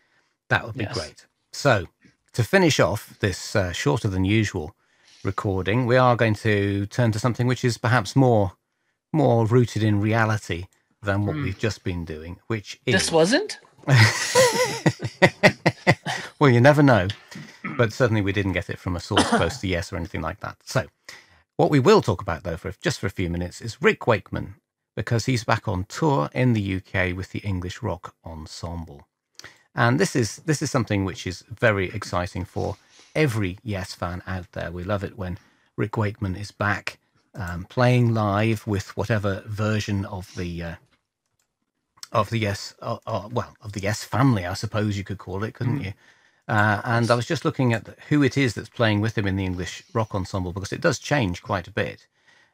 That 0.48 0.66
would 0.66 0.74
be 0.74 0.84
yes. 0.84 0.94
great. 0.94 1.26
So 1.52 1.86
to 2.32 2.42
finish 2.42 2.80
off 2.80 3.18
this 3.20 3.56
uh, 3.56 3.72
shorter 3.72 4.08
than 4.08 4.24
usual 4.24 4.74
recording, 5.22 5.86
we 5.86 5.96
are 5.96 6.16
going 6.16 6.34
to 6.34 6.86
turn 6.86 7.12
to 7.12 7.18
something 7.18 7.46
which 7.46 7.64
is 7.64 7.78
perhaps 7.78 8.14
more 8.14 8.52
more 9.12 9.46
rooted 9.46 9.84
in 9.84 10.00
reality 10.00 10.66
than 11.00 11.24
what 11.24 11.36
mm. 11.36 11.44
we've 11.44 11.58
just 11.58 11.84
been 11.84 12.04
doing, 12.04 12.40
which 12.48 12.80
is. 12.84 12.94
This 12.94 13.12
wasn't? 13.12 13.60
well, 16.38 16.50
you 16.50 16.60
never 16.60 16.82
know. 16.82 17.06
But 17.76 17.92
certainly 17.92 18.22
we 18.22 18.32
didn't 18.32 18.52
get 18.52 18.70
it 18.70 18.78
from 18.78 18.96
a 18.96 19.00
source 19.00 19.26
close 19.28 19.58
to 19.58 19.68
yes 19.68 19.92
or 19.92 19.96
anything 19.96 20.20
like 20.20 20.40
that. 20.40 20.56
So, 20.64 20.86
what 21.56 21.70
we 21.70 21.78
will 21.78 22.02
talk 22.02 22.20
about, 22.20 22.42
though, 22.42 22.56
for 22.56 22.72
just 22.82 22.98
for 22.98 23.06
a 23.06 23.10
few 23.10 23.30
minutes, 23.30 23.60
is 23.60 23.80
Rick 23.80 24.06
Wakeman, 24.06 24.56
because 24.94 25.26
he's 25.26 25.44
back 25.44 25.66
on 25.68 25.84
tour 25.84 26.30
in 26.32 26.52
the 26.52 26.76
UK 26.76 27.16
with 27.16 27.32
the 27.32 27.40
English 27.40 27.82
Rock 27.82 28.14
Ensemble. 28.24 29.06
And 29.74 29.98
this 29.98 30.14
is 30.14 30.36
this 30.46 30.62
is 30.62 30.70
something 30.70 31.04
which 31.04 31.26
is 31.26 31.44
very 31.48 31.90
exciting 31.90 32.44
for 32.44 32.76
every 33.14 33.58
Yes 33.62 33.94
fan 33.94 34.22
out 34.26 34.52
there. 34.52 34.70
We 34.70 34.84
love 34.84 35.02
it 35.02 35.18
when 35.18 35.38
Rick 35.76 35.96
Wakeman 35.96 36.36
is 36.36 36.52
back 36.52 36.98
um, 37.34 37.64
playing 37.64 38.14
live 38.14 38.66
with 38.66 38.96
whatever 38.96 39.42
version 39.46 40.04
of 40.04 40.34
the 40.36 40.62
uh, 40.62 40.74
of 42.12 42.30
the 42.30 42.38
Yes, 42.38 42.74
uh, 42.80 42.98
uh, 43.06 43.28
well, 43.30 43.56
of 43.60 43.72
the 43.72 43.80
Yes 43.80 44.04
family, 44.04 44.46
I 44.46 44.54
suppose 44.54 44.96
you 44.96 45.04
could 45.04 45.18
call 45.18 45.42
it, 45.42 45.54
couldn't 45.54 45.80
mm. 45.80 45.86
you? 45.86 45.92
Uh, 46.46 46.80
and 46.84 47.10
I 47.10 47.14
was 47.14 47.26
just 47.26 47.44
looking 47.44 47.72
at 47.72 47.98
who 48.08 48.22
it 48.22 48.36
is 48.36 48.54
that's 48.54 48.68
playing 48.68 49.00
with 49.00 49.18
him 49.18 49.26
in 49.26 49.36
the 49.36 49.44
English 49.44 49.82
rock 49.92 50.14
ensemble 50.14 50.52
because 50.52 50.72
it 50.72 50.80
does 50.80 50.98
change 50.98 51.42
quite 51.42 51.66
a 51.66 51.72
bit. 51.72 52.06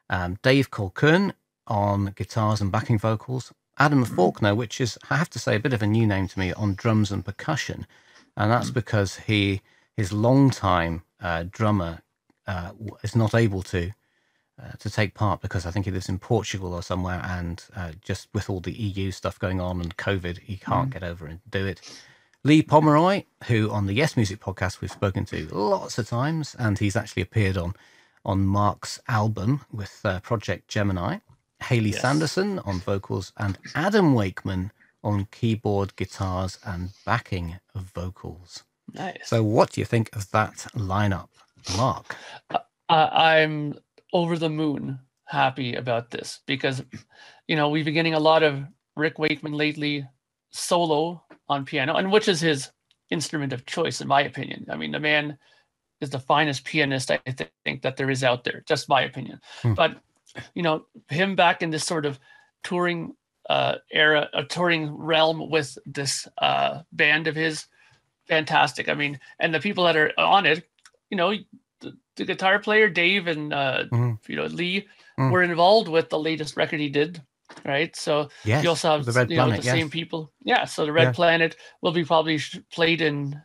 Um, 0.09 0.39
Dave 0.43 0.71
Colquhoun 0.71 1.33
on 1.67 2.13
guitars 2.17 2.61
and 2.61 2.73
backing 2.73 2.99
vocals, 2.99 3.53
Adam. 3.79 4.05
Faulkner, 4.05 4.55
which 4.55 4.81
is, 4.81 4.99
I 5.09 5.17
have 5.17 5.31
to 5.31 5.39
say, 5.39 5.57
a 5.57 5.61
bit 5.61 5.73
of 5.73 5.83
a 5.83 5.87
new 5.87 6.07
name 6.07 6.29
to 6.29 6.39
me, 6.39 6.53
on 6.53 6.75
drums 6.75 7.11
and 7.11 7.25
percussion. 7.25 7.87
And 8.37 8.51
that's 8.51 8.71
mm. 8.71 8.75
because 8.75 9.17
he 9.17 9.63
his 9.97 10.13
longtime 10.13 11.03
uh, 11.21 11.45
drummer 11.51 12.01
uh, 12.47 12.73
is 13.03 13.15
not 13.15 13.35
able 13.35 13.63
to 13.63 13.93
uh, 14.61 14.73
to 14.79 14.91
take 14.91 15.15
part 15.15 15.41
because 15.41 15.65
I 15.67 15.71
think 15.71 15.87
he 15.87 15.91
lives 15.91 16.09
in 16.09 16.19
Portugal 16.19 16.75
or 16.75 16.83
somewhere, 16.83 17.23
and 17.25 17.65
uh, 17.75 17.93
just 18.03 18.29
with 18.35 18.51
all 18.51 18.61
the 18.61 18.73
EU 18.73 19.11
stuff 19.11 19.39
going 19.39 19.61
on 19.61 19.81
and 19.81 19.97
COVID, 19.97 20.39
he 20.39 20.57
can't 20.57 20.91
mm. 20.91 20.93
get 20.93 21.03
over 21.03 21.27
and 21.27 21.41
do 21.49 21.67
it. 21.67 21.81
Lee 22.43 22.63
Pomeroy, 22.63 23.25
who 23.49 23.71
on 23.71 23.87
the 23.87 23.93
Yes 23.93 24.17
Music 24.17 24.41
podcast 24.41 24.81
we've 24.81 24.91
spoken 24.91 25.25
to 25.27 25.47
lots 25.55 25.99
of 25.99 26.09
times, 26.09 26.57
and 26.59 26.79
he's 26.79 26.97
actually 26.97 27.23
appeared 27.23 27.57
on 27.57 27.75
on 28.25 28.45
Mark's 28.45 29.01
album 29.09 29.63
with 29.73 30.01
uh, 30.05 30.21
Project 30.21 30.69
Gemini. 30.69 31.19
Hayley 31.63 31.91
yes. 31.91 32.01
Sanderson 32.01 32.59
on 32.61 32.81
vocals, 32.81 33.33
and 33.37 33.59
Adam 33.75 34.15
Wakeman 34.15 34.73
on 35.03 35.27
keyboard, 35.31 35.95
guitars, 35.97 36.59
and 36.65 36.91
backing 37.07 37.59
vocals. 37.75 38.65
Nice. 38.93 39.17
So, 39.25 39.43
what 39.43 39.73
do 39.73 39.81
you 39.81 39.85
think 39.85 40.15
of 40.15 40.31
that 40.31 40.67
lineup, 40.75 41.29
Mark? 41.77 42.17
Uh, 42.51 42.59
I'm 42.89 43.75
over 44.13 44.37
the 44.37 44.51
moon 44.51 44.99
happy 45.27 45.75
about 45.75 46.11
this 46.11 46.41
because, 46.47 46.83
you 47.47 47.55
know, 47.55 47.69
we've 47.69 47.85
been 47.85 47.95
getting 47.95 48.15
a 48.15 48.21
lot 48.21 48.43
of 48.43 48.65
Rick 48.97 49.19
Wakeman 49.19 49.53
lately 49.53 50.07
solo 50.51 51.23
on 51.49 51.65
piano, 51.65 51.95
and 51.97 52.11
which 52.11 52.29
is 52.29 52.41
his 52.41 52.71
instrument 53.11 53.53
of 53.53 53.67
choice, 53.67 54.01
in 54.01 54.09
my 54.09 54.23
opinion. 54.23 54.67
I 54.69 54.77
mean, 54.77 54.93
the 54.93 55.01
man 55.01 55.39
is 56.01 56.11
the 56.11 56.19
finest 56.19 56.65
pianist 56.65 57.11
I 57.11 57.21
think 57.65 57.83
that 57.83 57.97
there 57.97 58.11
is 58.11 58.25
out 58.25 58.45
there, 58.45 58.63
just 58.67 58.89
my 58.89 59.03
opinion. 59.03 59.41
Hmm. 59.63 59.75
But, 59.75 60.01
you 60.55 60.63
know, 60.63 60.87
him 61.09 61.37
back 61.37 61.63
in 61.63 61.71
this 61.71 61.85
sort 61.85 62.07
of 62.07 62.19
touring 62.63 63.15
uh, 63.49 63.77
era, 63.91 64.29
a 64.33 64.45
touring 64.45 64.95
realm 64.97 65.51
with 65.51 65.77
this 65.87 66.29
uh, 66.39 66.83
band 66.93 67.27
of 67.27 67.35
his, 67.35 67.67
fantastic. 68.29 68.89
I 68.89 68.95
mean, 68.95 69.19
and 69.39 69.53
the 69.53 69.61
people 69.61 69.85
that 69.85 69.97
are 69.97 70.13
on 70.17 70.47
it, 70.47 70.69
you 71.11 71.17
know, 71.17 71.35
the, 71.81 71.97
the 72.17 72.25
guitar 72.25 72.59
player 72.59 72.89
Dave 72.89 73.27
and 73.27 73.53
uh, 73.53 73.85
mm-hmm. 73.91 74.13
you 74.31 74.37
know 74.37 74.47
Lee 74.47 74.87
mm. 75.19 75.31
were 75.31 75.43
involved 75.43 75.89
with 75.89 76.09
the 76.09 76.19
latest 76.19 76.57
record 76.57 76.81
he 76.81 76.89
did, 76.89 77.21
right? 77.65 77.95
So 77.97 78.29
yes, 78.45 78.63
you 78.63 78.71
also 78.71 78.93
have 78.93 79.05
the 79.05 79.13
Red 79.13 79.31
you 79.31 79.37
Planet, 79.37 79.57
know 79.57 79.61
the 79.61 79.67
yes. 79.67 79.75
same 79.75 79.91
people. 79.91 80.33
Yeah, 80.43 80.65
so 80.65 80.87
the 80.87 80.93
Red 80.93 81.05
yeah. 81.05 81.13
Planet 81.13 81.57
will 81.83 81.93
be 81.93 82.05
probably 82.05 82.39
played 82.73 83.01
in 83.01 83.41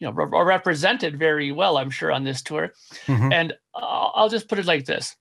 you 0.00 0.10
know 0.10 0.12
or 0.12 0.44
represented 0.44 1.18
very 1.18 1.52
well, 1.52 1.76
I'm 1.76 1.90
sure, 1.90 2.10
on 2.10 2.24
this 2.24 2.42
tour. 2.42 2.72
Mm-hmm. 3.06 3.32
And 3.32 3.52
I'll 3.74 4.28
just 4.28 4.48
put 4.48 4.58
it 4.58 4.66
like 4.66 4.86
this: 4.86 5.14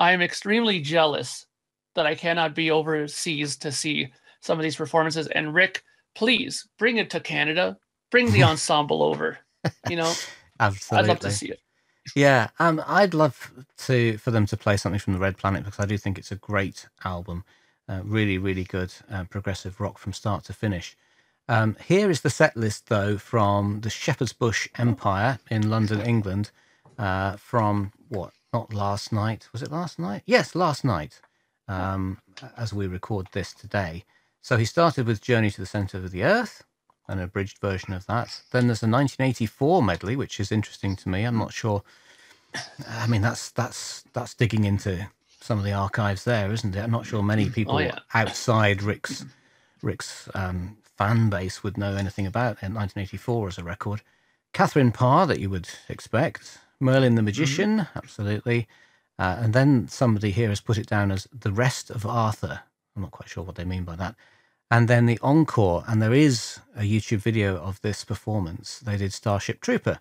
I 0.00 0.12
am 0.12 0.22
extremely 0.22 0.80
jealous 0.80 1.46
that 1.94 2.06
I 2.06 2.14
cannot 2.14 2.54
be 2.54 2.70
overseas 2.70 3.56
to 3.58 3.70
see 3.70 4.12
some 4.40 4.58
of 4.58 4.62
these 4.62 4.76
performances. 4.76 5.26
And 5.28 5.54
Rick, 5.54 5.82
please 6.14 6.66
bring 6.78 6.96
it 6.96 7.10
to 7.10 7.20
Canada. 7.20 7.76
Bring 8.10 8.32
the 8.32 8.42
ensemble 8.44 9.02
over. 9.02 9.38
You 9.88 9.96
know, 9.96 10.12
absolutely. 10.58 11.04
I'd 11.04 11.08
love 11.08 11.20
to 11.20 11.30
see 11.30 11.50
it. 11.50 11.60
Yeah, 12.16 12.48
um, 12.58 12.82
I'd 12.86 13.12
love 13.12 13.52
to 13.86 14.16
for 14.16 14.30
them 14.30 14.46
to 14.46 14.56
play 14.56 14.78
something 14.78 14.98
from 14.98 15.12
the 15.12 15.18
Red 15.18 15.36
Planet 15.36 15.64
because 15.64 15.78
I 15.78 15.86
do 15.86 15.98
think 15.98 16.18
it's 16.18 16.32
a 16.32 16.36
great 16.36 16.88
album, 17.04 17.44
uh, 17.88 18.00
really, 18.02 18.38
really 18.38 18.64
good 18.64 18.92
uh, 19.10 19.24
progressive 19.24 19.80
rock 19.80 19.98
from 19.98 20.14
start 20.14 20.44
to 20.44 20.54
finish. 20.54 20.96
Um, 21.46 21.76
here 21.84 22.10
is 22.10 22.22
the 22.22 22.30
set 22.30 22.56
list 22.56 22.88
though 22.88 23.18
from 23.18 23.82
the 23.82 23.90
Shepherd's 23.90 24.32
Bush 24.32 24.66
Empire 24.78 25.38
in 25.50 25.68
London, 25.68 26.00
England, 26.00 26.50
uh, 26.98 27.36
from 27.36 27.92
what? 28.08 28.32
Not 28.52 28.72
last 28.72 29.12
night. 29.12 29.48
Was 29.52 29.62
it 29.62 29.70
last 29.70 29.98
night? 29.98 30.22
Yes, 30.26 30.54
last 30.54 30.84
night. 30.84 31.20
Um, 31.68 32.18
as 32.56 32.72
we 32.72 32.88
record 32.88 33.28
this 33.32 33.52
today. 33.52 34.04
So 34.42 34.56
he 34.56 34.64
started 34.64 35.06
with 35.06 35.20
Journey 35.20 35.50
to 35.50 35.60
the 35.60 35.66
Center 35.66 35.98
of 35.98 36.10
the 36.10 36.24
Earth, 36.24 36.64
an 37.06 37.20
abridged 37.20 37.58
version 37.58 37.92
of 37.92 38.06
that. 38.06 38.42
Then 38.50 38.66
there's 38.66 38.82
a 38.82 38.88
1984 38.88 39.82
medley, 39.82 40.16
which 40.16 40.40
is 40.40 40.50
interesting 40.50 40.96
to 40.96 41.08
me. 41.08 41.24
I'm 41.24 41.38
not 41.38 41.52
sure. 41.52 41.82
I 42.88 43.06
mean, 43.06 43.22
that's 43.22 43.50
that's 43.50 44.02
that's 44.12 44.34
digging 44.34 44.64
into 44.64 45.06
some 45.40 45.58
of 45.58 45.64
the 45.64 45.72
archives 45.72 46.24
there, 46.24 46.50
isn't 46.52 46.74
it? 46.74 46.80
I'm 46.80 46.90
not 46.90 47.06
sure 47.06 47.22
many 47.22 47.48
people 47.50 47.76
oh, 47.76 47.78
yeah. 47.78 47.98
outside 48.14 48.82
Rick's 48.82 49.24
Rick's 49.82 50.28
um, 50.34 50.76
fan 50.82 51.30
base 51.30 51.62
would 51.62 51.78
know 51.78 51.94
anything 51.94 52.26
about 52.26 52.62
1984 52.62 53.48
as 53.48 53.58
a 53.58 53.64
record. 53.64 54.02
Catherine 54.52 54.92
Parr, 54.92 55.26
that 55.26 55.38
you 55.38 55.48
would 55.50 55.68
expect. 55.88 56.58
Merlin 56.80 57.14
the 57.14 57.22
Magician, 57.22 57.78
mm-hmm. 57.78 57.98
absolutely. 57.98 58.66
Uh, 59.18 59.36
and 59.40 59.52
then 59.52 59.86
somebody 59.86 60.30
here 60.30 60.48
has 60.48 60.60
put 60.60 60.78
it 60.78 60.86
down 60.86 61.12
as 61.12 61.28
the 61.32 61.52
rest 61.52 61.90
of 61.90 62.06
Arthur. 62.06 62.62
I'm 62.96 63.02
not 63.02 63.10
quite 63.10 63.28
sure 63.28 63.44
what 63.44 63.56
they 63.56 63.64
mean 63.64 63.84
by 63.84 63.96
that 63.96 64.16
and 64.70 64.88
then 64.88 65.06
the 65.06 65.18
encore. 65.22 65.84
And 65.88 66.00
there 66.00 66.14
is 66.14 66.60
a 66.76 66.82
YouTube 66.82 67.18
video 67.18 67.56
of 67.56 67.80
this 67.80 68.04
performance. 68.04 68.78
They 68.78 68.96
did 68.96 69.12
Starship 69.12 69.60
Trooper 69.60 69.98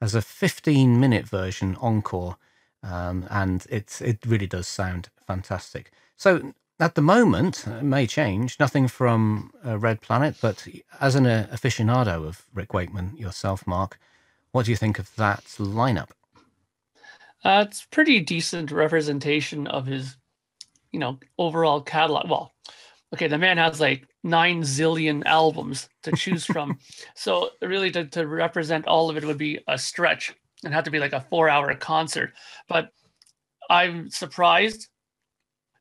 as 0.00 0.14
a 0.14 0.22
15 0.22 1.00
minute 1.00 1.26
version 1.26 1.76
encore, 1.80 2.36
um, 2.82 3.26
and 3.30 3.66
it 3.70 4.00
it 4.02 4.18
really 4.26 4.46
does 4.46 4.68
sound 4.68 5.08
fantastic. 5.26 5.90
So 6.16 6.54
at 6.78 6.94
the 6.94 7.02
moment, 7.02 7.66
it 7.66 7.84
may 7.84 8.06
change. 8.06 8.58
Nothing 8.58 8.88
from 8.88 9.52
uh, 9.64 9.78
Red 9.78 10.00
Planet, 10.00 10.36
but 10.40 10.66
as 11.00 11.14
an 11.14 11.26
uh, 11.26 11.48
aficionado 11.52 12.26
of 12.26 12.46
Rick 12.52 12.74
Wakeman 12.74 13.16
yourself, 13.16 13.66
Mark, 13.66 13.98
what 14.52 14.66
do 14.66 14.70
you 14.70 14.76
think 14.76 14.98
of 14.98 15.14
that 15.16 15.44
lineup? 15.58 16.10
Uh, 17.44 17.64
it's 17.66 17.84
pretty 17.90 18.20
decent 18.20 18.70
representation 18.70 19.66
of 19.66 19.86
his, 19.86 20.16
you 20.92 21.00
know, 21.00 21.18
overall 21.38 21.80
catalog. 21.80 22.30
Well, 22.30 22.52
okay, 23.12 23.26
the 23.26 23.38
man 23.38 23.58
has 23.58 23.80
like 23.80 24.06
nine 24.22 24.62
zillion 24.62 25.22
albums 25.26 25.88
to 26.04 26.12
choose 26.12 26.44
from. 26.44 26.78
so 27.16 27.50
really 27.60 27.90
to, 27.90 28.04
to 28.06 28.26
represent 28.26 28.86
all 28.86 29.10
of 29.10 29.16
it 29.16 29.24
would 29.24 29.38
be 29.38 29.58
a 29.66 29.76
stretch 29.76 30.32
and 30.64 30.72
have 30.72 30.84
to 30.84 30.90
be 30.90 31.00
like 31.00 31.12
a 31.12 31.20
four 31.20 31.48
hour 31.48 31.74
concert. 31.74 32.32
But 32.68 32.90
I'm 33.68 34.10
surprised 34.10 34.88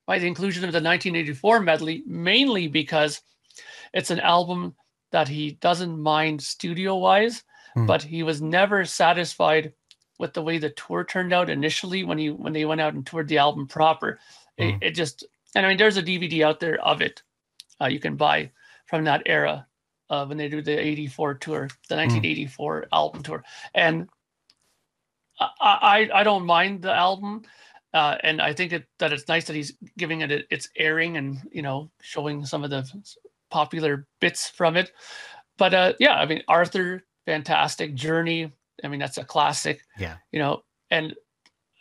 by 0.07 0.17
the 0.17 0.27
inclusion 0.27 0.63
of 0.63 0.71
the 0.71 0.77
1984 0.77 1.59
medley, 1.59 2.03
mainly 2.07 2.67
because 2.67 3.21
it's 3.93 4.09
an 4.09 4.19
album 4.19 4.75
that 5.11 5.27
he 5.27 5.51
doesn't 5.61 5.99
mind 5.99 6.41
studio 6.41 6.95
wise, 6.95 7.43
mm. 7.77 7.87
but 7.87 8.01
he 8.01 8.23
was 8.23 8.41
never 8.41 8.85
satisfied 8.85 9.73
with 10.19 10.33
the 10.33 10.41
way 10.41 10.57
the 10.57 10.69
tour 10.71 11.03
turned 11.03 11.33
out 11.33 11.49
initially 11.49 12.03
when 12.03 12.17
he 12.17 12.29
when 12.29 12.53
they 12.53 12.65
went 12.65 12.81
out 12.81 12.93
and 12.93 13.05
toured 13.05 13.27
the 13.27 13.37
album 13.37 13.67
proper. 13.67 14.19
Mm. 14.59 14.69
It, 14.69 14.71
hmm. 14.71 14.83
it 14.83 14.91
just 14.91 15.25
and 15.55 15.65
I 15.65 15.69
mean, 15.69 15.77
there's 15.77 15.97
a 15.97 16.03
DVD 16.03 16.45
out 16.45 16.59
there 16.59 16.79
of 16.85 17.01
it 17.01 17.23
uh, 17.81 17.87
you 17.87 17.99
can 17.99 18.15
buy 18.15 18.51
from 18.85 19.03
that 19.05 19.23
era 19.25 19.65
uh, 20.09 20.25
when 20.25 20.37
they 20.37 20.47
do 20.47 20.61
the 20.61 20.77
84 20.77 21.35
tour, 21.35 21.59
the 21.89 21.95
1984 21.95 22.81
mm. 22.81 22.87
album 22.93 23.23
tour. 23.23 23.43
And 23.73 24.07
I, 25.39 25.49
I, 25.61 26.19
I, 26.19 26.23
don't 26.23 26.45
mind 26.45 26.81
the 26.81 26.93
album. 26.93 27.43
Uh, 27.93 28.17
and 28.23 28.41
I 28.41 28.53
think 28.53 28.71
it, 28.73 28.85
that 28.99 29.11
it's 29.11 29.27
nice 29.27 29.45
that 29.45 29.55
he's 29.55 29.73
giving 29.97 30.21
it 30.21 30.45
its 30.49 30.69
airing 30.77 31.17
and, 31.17 31.39
you 31.51 31.61
know, 31.61 31.89
showing 32.01 32.45
some 32.45 32.63
of 32.63 32.69
the 32.69 32.85
popular 33.49 34.05
bits 34.19 34.49
from 34.49 34.77
it. 34.77 34.91
But 35.57 35.73
uh, 35.73 35.93
yeah, 35.99 36.15
I 36.15 36.25
mean, 36.25 36.43
Arthur, 36.47 37.03
fantastic. 37.25 37.95
Journey, 37.95 38.51
I 38.83 38.87
mean, 38.87 38.99
that's 38.99 39.17
a 39.17 39.23
classic. 39.23 39.81
Yeah. 39.97 40.17
You 40.31 40.39
know, 40.39 40.63
and 40.89 41.15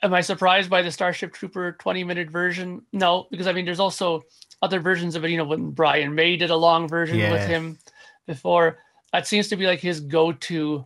am 0.02 0.14
I 0.14 0.20
surprised 0.20 0.70
by 0.70 0.82
the 0.82 0.90
Starship 0.90 1.32
Trooper 1.32 1.73
20 1.73 2.04
minute 2.04 2.30
version? 2.30 2.82
No, 2.92 3.26
because 3.30 3.47
I 3.47 3.52
mean, 3.52 3.64
there's 3.64 3.80
also 3.80 4.23
other 4.62 4.80
versions 4.80 5.16
of 5.16 5.25
it. 5.25 5.30
You 5.30 5.38
know, 5.38 5.44
when 5.44 5.70
Brian 5.70 6.14
May 6.14 6.37
did 6.37 6.50
a 6.50 6.56
long 6.56 6.88
version 6.88 7.18
yeah. 7.18 7.32
with 7.32 7.47
him 7.47 7.78
before, 8.26 8.78
that 9.12 9.26
seems 9.26 9.49
to 9.49 9.56
be 9.56 9.66
like 9.66 9.80
his 9.80 10.00
go 10.00 10.32
to 10.32 10.85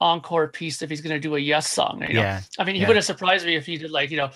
encore 0.00 0.48
piece 0.48 0.82
if 0.82 0.90
he's 0.90 1.00
going 1.00 1.14
to 1.14 1.20
do 1.20 1.36
a 1.36 1.38
Yes 1.38 1.70
song. 1.70 2.02
You 2.02 2.14
know? 2.14 2.20
Yeah. 2.20 2.40
I 2.58 2.64
mean, 2.64 2.74
he 2.74 2.82
yeah. 2.82 2.88
would 2.88 2.96
have 2.96 3.04
surprised 3.04 3.46
me 3.46 3.56
if 3.56 3.66
he 3.66 3.78
did 3.78 3.90
like, 3.90 4.10
you 4.10 4.16
know, 4.16 4.30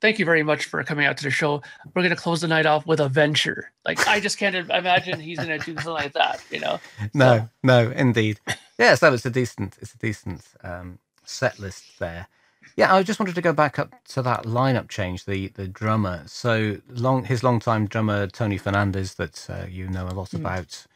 thank 0.00 0.18
you 0.18 0.24
very 0.24 0.42
much 0.42 0.64
for 0.64 0.82
coming 0.82 1.06
out 1.06 1.16
to 1.18 1.24
the 1.24 1.30
show. 1.30 1.62
We're 1.94 2.02
going 2.02 2.10
to 2.14 2.20
close 2.20 2.40
the 2.40 2.48
night 2.48 2.66
off 2.66 2.86
with 2.86 3.00
a 3.00 3.08
venture. 3.08 3.72
Like, 3.84 4.06
I 4.08 4.20
just 4.20 4.38
can't 4.38 4.54
imagine 4.54 5.20
he's 5.20 5.38
going 5.38 5.58
to 5.58 5.58
do 5.58 5.74
something 5.74 5.92
like 5.92 6.12
that, 6.14 6.42
you 6.50 6.60
know? 6.60 6.80
No, 7.14 7.38
so. 7.38 7.48
no, 7.62 7.90
indeed. 7.92 8.40
Yeah, 8.78 8.94
so 8.94 9.12
it's 9.12 9.26
a 9.26 9.30
decent, 9.30 9.76
it's 9.80 9.94
a 9.94 9.98
decent 9.98 10.42
um, 10.62 10.98
set 11.24 11.58
list 11.58 11.98
there. 11.98 12.28
Yeah, 12.76 12.94
I 12.94 13.02
just 13.02 13.18
wanted 13.18 13.34
to 13.36 13.42
go 13.42 13.52
back 13.52 13.78
up 13.78 13.94
to 14.08 14.22
that 14.22 14.44
lineup 14.44 14.88
change, 14.88 15.24
the 15.24 15.48
the 15.48 15.68
drummer. 15.68 16.24
So 16.26 16.78
long, 16.88 17.24
his 17.24 17.42
longtime 17.42 17.86
drummer 17.86 18.26
Tony 18.26 18.58
Fernandez, 18.58 19.14
that 19.14 19.46
uh, 19.48 19.66
you 19.68 19.88
know 19.88 20.06
a 20.06 20.12
lot 20.12 20.30
mm. 20.30 20.40
about 20.40 20.86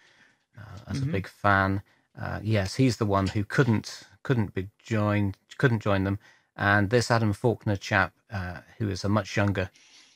uh, 0.58 0.78
as 0.88 0.98
mm-hmm. 0.98 1.08
a 1.08 1.12
big 1.12 1.28
fan. 1.28 1.82
Uh, 2.20 2.40
yes, 2.42 2.74
he's 2.74 2.96
the 2.96 3.06
one 3.06 3.28
who 3.28 3.44
couldn't 3.44 4.02
couldn't 4.22 4.52
be 4.52 4.68
joined, 4.82 5.36
couldn't 5.58 5.80
join 5.80 6.04
them. 6.04 6.18
And 6.56 6.90
this 6.90 7.10
Adam 7.10 7.32
Faulkner 7.32 7.76
chap, 7.76 8.12
uh, 8.30 8.58
who 8.78 8.90
is 8.90 9.04
a 9.04 9.08
much 9.08 9.36
younger, 9.36 9.70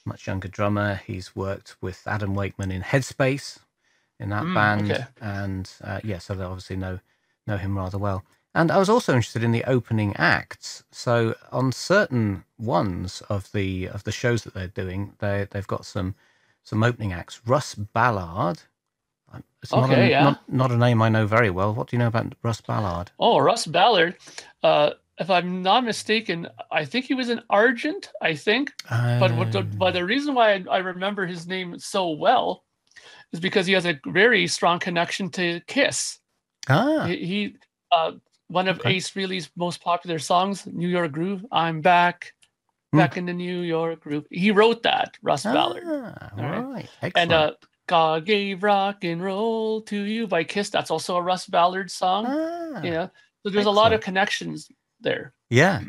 much 0.04 0.26
younger 0.26 0.48
drummer, 0.48 1.00
he's 1.06 1.34
worked 1.34 1.76
with 1.80 2.02
Adam 2.06 2.34
Wakeman 2.34 2.70
in 2.70 2.82
Headspace, 2.82 3.60
in 4.20 4.28
that 4.28 4.42
mm, 4.42 4.54
band, 4.54 4.92
okay. 4.92 5.04
and 5.22 5.70
uh, 5.82 6.00
yeah, 6.04 6.18
so 6.18 6.34
they 6.34 6.44
obviously 6.44 6.76
know 6.76 7.00
know 7.46 7.56
him 7.56 7.76
rather 7.76 7.98
well. 7.98 8.24
And 8.54 8.70
I 8.70 8.78
was 8.78 8.88
also 8.88 9.14
interested 9.14 9.42
in 9.42 9.50
the 9.50 9.64
opening 9.64 10.14
acts. 10.16 10.84
So 10.92 11.34
on 11.50 11.72
certain 11.72 12.44
ones 12.58 13.22
of 13.28 13.50
the 13.52 13.88
of 13.88 14.04
the 14.04 14.12
shows 14.12 14.44
that 14.44 14.54
they're 14.54 14.68
doing, 14.68 15.14
they 15.18 15.48
they've 15.50 15.66
got 15.66 15.84
some 15.84 16.14
some 16.62 16.82
opening 16.82 17.12
acts. 17.12 17.40
Russ 17.46 17.74
Ballard. 17.74 18.62
It's 19.62 19.72
okay, 19.72 19.80
not 19.80 19.98
a, 19.98 20.08
yeah. 20.08 20.22
Not, 20.22 20.48
not, 20.48 20.70
a 20.72 20.76
name 20.76 21.02
I 21.02 21.08
know 21.08 21.26
very 21.26 21.50
well. 21.50 21.74
What 21.74 21.88
do 21.88 21.96
you 21.96 21.98
know 21.98 22.06
about 22.06 22.34
Russ 22.42 22.60
Ballard? 22.60 23.10
Oh, 23.18 23.38
Russ 23.38 23.66
Ballard. 23.66 24.16
Uh, 24.62 24.90
if 25.18 25.30
I'm 25.30 25.62
not 25.62 25.84
mistaken, 25.84 26.46
I 26.70 26.84
think 26.84 27.06
he 27.06 27.14
was 27.14 27.30
an 27.30 27.42
Argent. 27.50 28.12
I 28.20 28.34
think, 28.34 28.72
but 28.88 29.34
what 29.34 29.52
the, 29.52 29.62
but 29.62 29.92
the 29.92 30.04
reason 30.04 30.34
why 30.34 30.54
I, 30.54 30.64
I 30.70 30.78
remember 30.78 31.26
his 31.26 31.46
name 31.46 31.78
so 31.78 32.10
well 32.10 32.64
is 33.32 33.40
because 33.40 33.66
he 33.66 33.72
has 33.72 33.86
a 33.86 33.98
very 34.06 34.46
strong 34.46 34.78
connection 34.78 35.30
to 35.30 35.60
Kiss. 35.66 36.18
Ah, 36.68 37.06
He, 37.06 37.16
he 37.26 37.56
uh, 37.92 38.12
one 38.48 38.68
of 38.68 38.78
Okay. 38.80 38.94
Ace 38.94 39.10
Frehley's 39.10 39.50
most 39.56 39.80
popular 39.82 40.18
songs, 40.18 40.66
"New 40.66 40.88
York 40.88 41.12
Groove." 41.12 41.44
I'm 41.52 41.80
back, 41.80 42.34
Hmm. 42.92 42.98
back 42.98 43.16
in 43.16 43.26
the 43.26 43.32
New 43.32 43.60
York 43.62 44.00
Groove. 44.00 44.26
He 44.30 44.50
wrote 44.50 44.82
that, 44.84 45.16
Russ 45.22 45.44
Ballard. 45.44 45.82
ah, 45.86 46.30
All 46.38 46.44
right. 46.44 46.62
right. 46.64 46.88
Excellent. 47.02 47.16
And 47.16 47.32
uh, 47.32 47.52
God 47.86 48.24
gave 48.24 48.62
rock 48.62 49.04
and 49.04 49.22
roll 49.22 49.82
to 49.82 49.96
you 49.96 50.26
by 50.26 50.44
Kiss. 50.44 50.70
That's 50.70 50.90
also 50.90 51.16
a 51.16 51.22
Russ 51.22 51.46
Ballard 51.46 51.90
song. 51.90 52.26
ah, 52.28 52.82
you 52.82 52.90
know, 52.90 53.10
so 53.42 53.50
there's 53.50 53.66
a 53.66 53.70
lot 53.70 53.92
of 53.92 54.00
connections 54.00 54.68
there. 55.00 55.32
Yeah. 55.50 55.82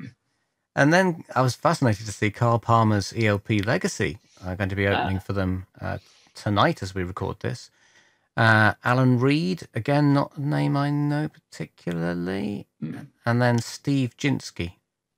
And 0.75 0.91
then 0.91 1.23
I 1.33 1.41
was 1.41 1.55
fascinated 1.55 2.05
to 2.05 2.11
see 2.11 2.29
Carl 2.31 2.59
Palmer's 2.59 3.13
ELP 3.15 3.65
Legacy 3.65 4.17
are 4.45 4.55
going 4.57 4.69
to 4.69 4.75
be 4.75 4.87
opening 4.87 5.17
Ah. 5.17 5.21
for 5.21 5.31
them 5.33 5.65
uh, 5.79 5.99
tonight 6.33 6.83
as 6.83 6.93
we 6.93 7.03
record 7.03 7.39
this. 7.39 7.71
Uh, 8.37 8.73
Alan 8.83 9.19
Reed, 9.19 9.67
again, 9.73 10.13
not 10.13 10.35
a 10.37 10.41
name 10.41 10.75
I 10.75 10.89
know 10.89 11.29
particularly. 11.29 12.67
Mm. 12.83 13.07
And 13.25 13.41
then 13.41 13.59
Steve 13.59 14.17
Jinsky. 14.17 14.73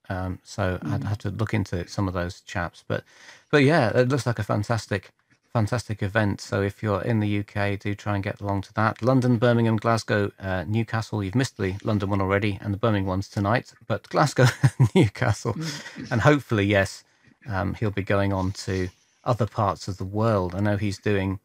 Um, 0.10 0.40
so 0.44 0.80
I'd 0.84 1.02
Mm. 1.02 1.08
have 1.08 1.18
to 1.20 1.30
look 1.30 1.54
into 1.54 1.88
some 1.88 2.08
of 2.08 2.14
those 2.14 2.42
chaps. 2.42 2.84
But 2.88 3.04
but 3.52 3.64
yeah, 3.64 3.90
it 3.90 4.08
looks 4.10 4.26
like 4.26 4.40
a 4.40 4.44
fantastic 4.44 5.12
fantastic 5.52 6.04
event. 6.04 6.40
So 6.40 6.62
if 6.62 6.84
you're 6.84 7.02
in 7.02 7.20
the 7.20 7.28
UK, 7.40 7.76
do 7.78 7.96
try 7.96 8.14
and 8.16 8.24
get 8.24 8.40
along 8.40 8.62
to 8.64 8.74
that. 8.74 9.02
London, 9.02 9.38
Birmingham, 9.38 9.78
Glasgow, 9.78 10.32
uh, 10.40 10.64
Newcastle. 10.68 11.24
You've 11.24 11.34
missed 11.36 11.58
the 11.58 11.76
London 11.84 12.10
one 12.12 12.22
already, 12.22 12.60
and 12.62 12.72
the 12.74 12.78
Birmingham 12.78 13.08
one's 13.08 13.28
tonight. 13.28 13.74
But 13.88 14.08
Glasgow, 14.10 14.46
Newcastle, 14.96 15.54
Mm. 15.56 16.12
and 16.12 16.22
hopefully, 16.22 16.66
yes, 16.66 17.04
um, 17.50 17.74
he'll 17.74 17.90
be 17.92 18.04
going 18.04 18.32
on 18.32 18.52
to 18.66 18.90
other 19.24 19.48
parts 19.48 19.88
of 19.88 19.98
the 19.98 20.06
world. 20.06 20.54
I 20.54 20.60
know 20.60 20.78
he's 20.78 21.00
doing 21.00 21.40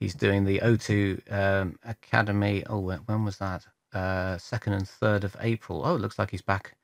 he's 0.00 0.14
doing 0.14 0.44
the 0.44 0.58
O2 0.58 1.32
um, 1.32 1.78
Academy. 1.84 2.64
Oh, 2.68 2.80
when 2.80 3.24
was 3.24 3.36
that? 3.38 3.66
Uh, 3.92 4.38
second 4.38 4.72
and 4.72 4.88
third 4.88 5.24
of 5.24 5.36
April. 5.40 5.82
Oh, 5.84 5.94
it 5.94 6.00
looks 6.00 6.18
like 6.18 6.30
he's 6.30 6.42
back 6.42 6.76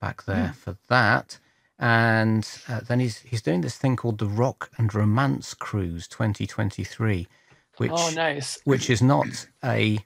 back 0.00 0.24
there 0.24 0.52
for 0.52 0.76
that. 0.88 1.38
And 1.78 2.48
uh, 2.68 2.80
then 2.80 3.00
he's 3.00 3.20
he's 3.20 3.42
doing 3.42 3.60
this 3.60 3.76
thing 3.76 3.96
called 3.96 4.18
the 4.18 4.26
Rock 4.26 4.70
and 4.76 4.92
Romance 4.92 5.54
Cruise 5.54 6.08
2023, 6.08 7.28
which 7.76 7.92
oh, 7.94 8.10
nice. 8.14 8.58
which 8.64 8.90
is 8.90 9.00
not 9.00 9.46
a 9.64 9.98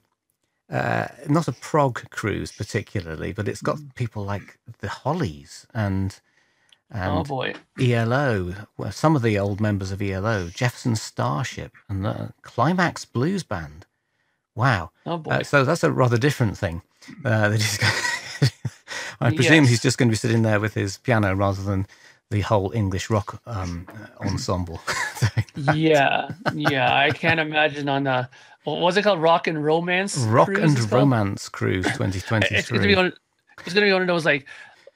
uh, 0.69 1.09
not 1.29 1.49
a 1.49 1.53
prog 1.53 2.09
cruise 2.11 2.53
particularly, 2.53 3.33
but 3.33 3.49
it's 3.49 3.63
got 3.63 3.79
people 3.95 4.25
like 4.25 4.59
the 4.81 4.89
Hollies 4.89 5.67
and 5.73 6.21
oh 6.95 7.25
boy. 7.25 7.55
ELO, 7.81 8.55
well, 8.77 8.93
some 8.93 9.17
of 9.17 9.23
the 9.23 9.39
old 9.39 9.61
members 9.61 9.93
of 9.93 10.03
ELO, 10.03 10.49
Jefferson 10.49 10.97
Starship, 10.97 11.73
and 11.89 12.05
the 12.05 12.33
Climax 12.43 13.05
Blues 13.05 13.43
Band. 13.43 13.87
Wow! 14.55 14.91
Oh 15.07 15.19
boy. 15.19 15.31
Uh, 15.31 15.43
so 15.43 15.65
that's 15.65 15.85
a 15.85 15.91
rather 15.91 16.19
different 16.19 16.59
thing. 16.59 16.83
Uh, 17.25 17.57
I 19.21 19.35
presume 19.35 19.67
he's 19.67 19.83
just 19.83 19.99
going 19.99 20.09
to 20.09 20.13
be 20.13 20.17
sitting 20.17 20.43
there 20.43 20.61
with 20.61 20.75
his 20.75 20.99
piano 20.99 21.35
rather 21.35 21.63
than 21.63 21.87
the 22.31 22.41
whole 22.41 22.73
English 22.73 23.09
rock 23.11 23.41
um, 23.47 23.87
ensemble. 24.21 24.81
yeah, 25.75 26.31
yeah. 26.55 26.95
I 26.95 27.11
can't 27.11 27.39
imagine 27.41 27.89
on 27.89 28.05
the 28.05 28.29
what 28.65 28.81
was 28.81 28.97
it 28.97 29.03
called? 29.03 29.21
Rock 29.21 29.47
and 29.47 29.65
Romance. 29.65 30.19
rock 30.19 30.47
Cruise 30.47 30.59
and? 30.81 30.93
Romance 30.93 31.49
Cruise 31.49 31.87
It's 31.87 31.99
gonna 31.99 32.11
be 32.13 32.21
2023. 32.21 32.95
on. 32.95 33.13
It's 33.65 33.75
gonna 33.75 33.87
be 33.87 33.93
one 33.93 34.03
of 34.03 34.09
those 34.09 34.25
like, 34.25 34.47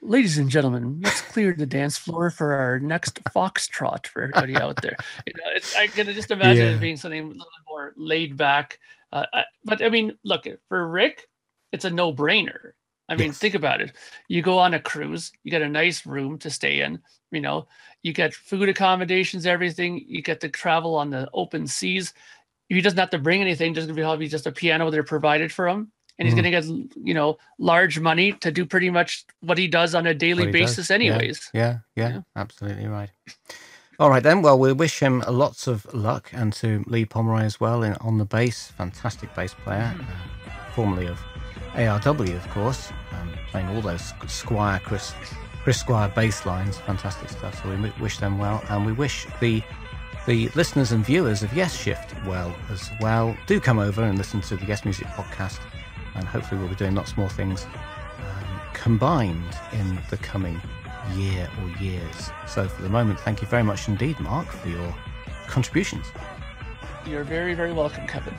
ladies 0.01 0.37
and 0.37 0.49
gentlemen, 0.49 1.01
let's 1.03 1.21
clear 1.21 1.53
the 1.53 1.65
dance 1.65 1.97
floor 1.97 2.29
for 2.29 2.53
our 2.53 2.79
next 2.79 3.23
foxtrot 3.25 4.07
for 4.07 4.23
everybody 4.23 4.55
out 4.55 4.81
there. 4.81 4.97
You 5.25 5.33
know, 5.37 5.59
I 5.77 5.87
can 5.87 6.05
just 6.07 6.31
imagine 6.31 6.65
Yeah. 6.67 6.75
it 6.75 6.81
being 6.81 6.97
something 6.97 7.23
a 7.23 7.27
little 7.27 7.37
bit 7.37 7.65
more 7.67 7.93
laid 7.97 8.37
back. 8.37 8.79
Uh, 9.11 9.25
I, 9.33 9.43
but 9.65 9.81
I 9.81 9.89
mean, 9.89 10.17
look 10.23 10.45
for 10.67 10.87
Rick, 10.87 11.27
it's 11.71 11.85
a 11.85 11.89
no-brainer. 11.89 12.71
I 13.09 13.15
mean, 13.15 13.27
Yes. 13.27 13.37
think 13.37 13.55
about 13.55 13.79
it. 13.79 13.95
You 14.27 14.41
go 14.41 14.59
on 14.59 14.73
a 14.73 14.79
cruise, 14.79 15.31
you 15.43 15.51
get 15.51 15.61
a 15.61 15.69
nice 15.69 16.05
room 16.05 16.37
to 16.39 16.49
stay 16.49 16.81
in. 16.81 16.99
You 17.31 17.41
know, 17.41 17.67
you 18.03 18.13
get 18.13 18.33
food 18.33 18.69
accommodations, 18.69 19.45
everything. 19.45 20.03
You 20.07 20.21
get 20.21 20.41
to 20.41 20.49
travel 20.49 20.95
on 20.95 21.09
the 21.09 21.29
open 21.33 21.67
seas. 21.67 22.13
He 22.69 22.81
doesn't 22.81 22.99
have 22.99 23.09
to 23.11 23.17
bring 23.17 23.41
anything. 23.41 23.73
Just 23.73 23.87
gonna 23.93 24.17
be 24.17 24.27
just 24.27 24.47
a 24.47 24.51
piano 24.51 24.89
they're 24.91 25.03
provided 25.03 25.51
for 25.51 25.67
him, 25.67 25.91
and 26.19 26.27
he's 26.27 26.33
Mhm. 26.33 26.37
gonna 26.37 26.51
get 26.51 26.65
you 27.03 27.13
know 27.13 27.37
large 27.59 27.99
money 27.99 28.33
to 28.33 28.51
do 28.51 28.65
pretty 28.65 28.89
much 28.89 29.25
what 29.41 29.57
he 29.57 29.67
does 29.67 29.93
on 29.95 30.05
a 30.07 30.13
daily 30.13 30.45
he 30.47 30.51
does, 30.51 30.61
basis, 30.77 30.89
yeah. 30.89 30.95
anyways. 30.95 31.49
Yeah, 31.53 31.77
yeah, 31.95 32.09
Yeah. 32.09 32.21
absolutely 32.35 32.87
right. 32.87 33.09
All 33.99 34.09
right 34.11 34.21
then. 34.21 34.41
Well, 34.43 34.59
we 34.59 34.73
wish 34.73 34.99
him 34.99 35.23
lots 35.27 35.65
of 35.67 35.91
luck, 35.93 36.29
and 36.31 36.53
to 36.53 36.83
Lee 36.85 37.05
Pomeroy 37.05 37.41
as 37.43 37.59
well 37.59 37.81
in, 37.81 37.93
on 37.95 38.19
the 38.19 38.25
bass. 38.25 38.71
Fantastic 38.77 39.33
bass 39.35 39.55
player, 39.55 39.95
uh, 39.99 40.71
formerly 40.75 41.07
of 41.07 41.19
ARW, 41.75 42.35
of 42.35 42.47
course, 42.49 42.91
um, 43.13 43.31
playing 43.49 43.67
all 43.69 43.81
those 43.81 44.13
Squire 44.27 44.79
Chris 44.83 45.13
Chris 45.63 45.79
Squire 45.79 46.09
bass 46.15 46.45
lines. 46.45 46.77
Fantastic 46.77 47.29
stuff. 47.29 47.61
So 47.61 47.69
we 47.69 47.91
wish 47.99 48.19
them 48.19 48.37
well, 48.37 48.63
and 48.69 48.85
we 48.85 48.91
wish 48.93 49.25
the 49.41 49.61
the 50.27 50.49
listeners 50.55 50.91
and 50.91 51.05
viewers 51.05 51.41
of 51.41 51.51
Yes 51.53 51.75
Shift 51.75 52.13
well 52.25 52.53
as 52.69 52.91
well. 53.01 53.35
Do 53.47 53.59
come 53.59 53.79
over 53.79 54.03
and 54.03 54.17
listen 54.17 54.41
to 54.41 54.55
the 54.57 54.65
Yes 54.65 54.83
Music 54.85 55.07
podcast, 55.07 55.59
and 56.17 56.27
hopefully 56.27 56.59
we'll 56.59 56.69
be 56.69 56.75
doing 56.75 56.95
lots 56.95 57.15
more 57.15 57.29
things 57.29 57.65
um, 57.65 58.61
combined 58.73 59.57
in 59.73 59.99
the 60.09 60.17
coming 60.17 60.59
year 61.15 61.49
or 61.61 61.69
years. 61.81 62.31
So 62.47 62.67
for 62.67 62.81
the 62.81 62.89
moment, 62.89 63.19
thank 63.19 63.41
you 63.41 63.47
very 63.47 63.63
much 63.63 63.87
indeed, 63.87 64.19
Mark, 64.19 64.47
for 64.47 64.69
your 64.69 64.95
contributions. 65.47 66.05
You're 67.05 67.23
very, 67.23 67.53
very 67.53 67.71
welcome, 67.71 68.05
Kevin. 68.07 68.33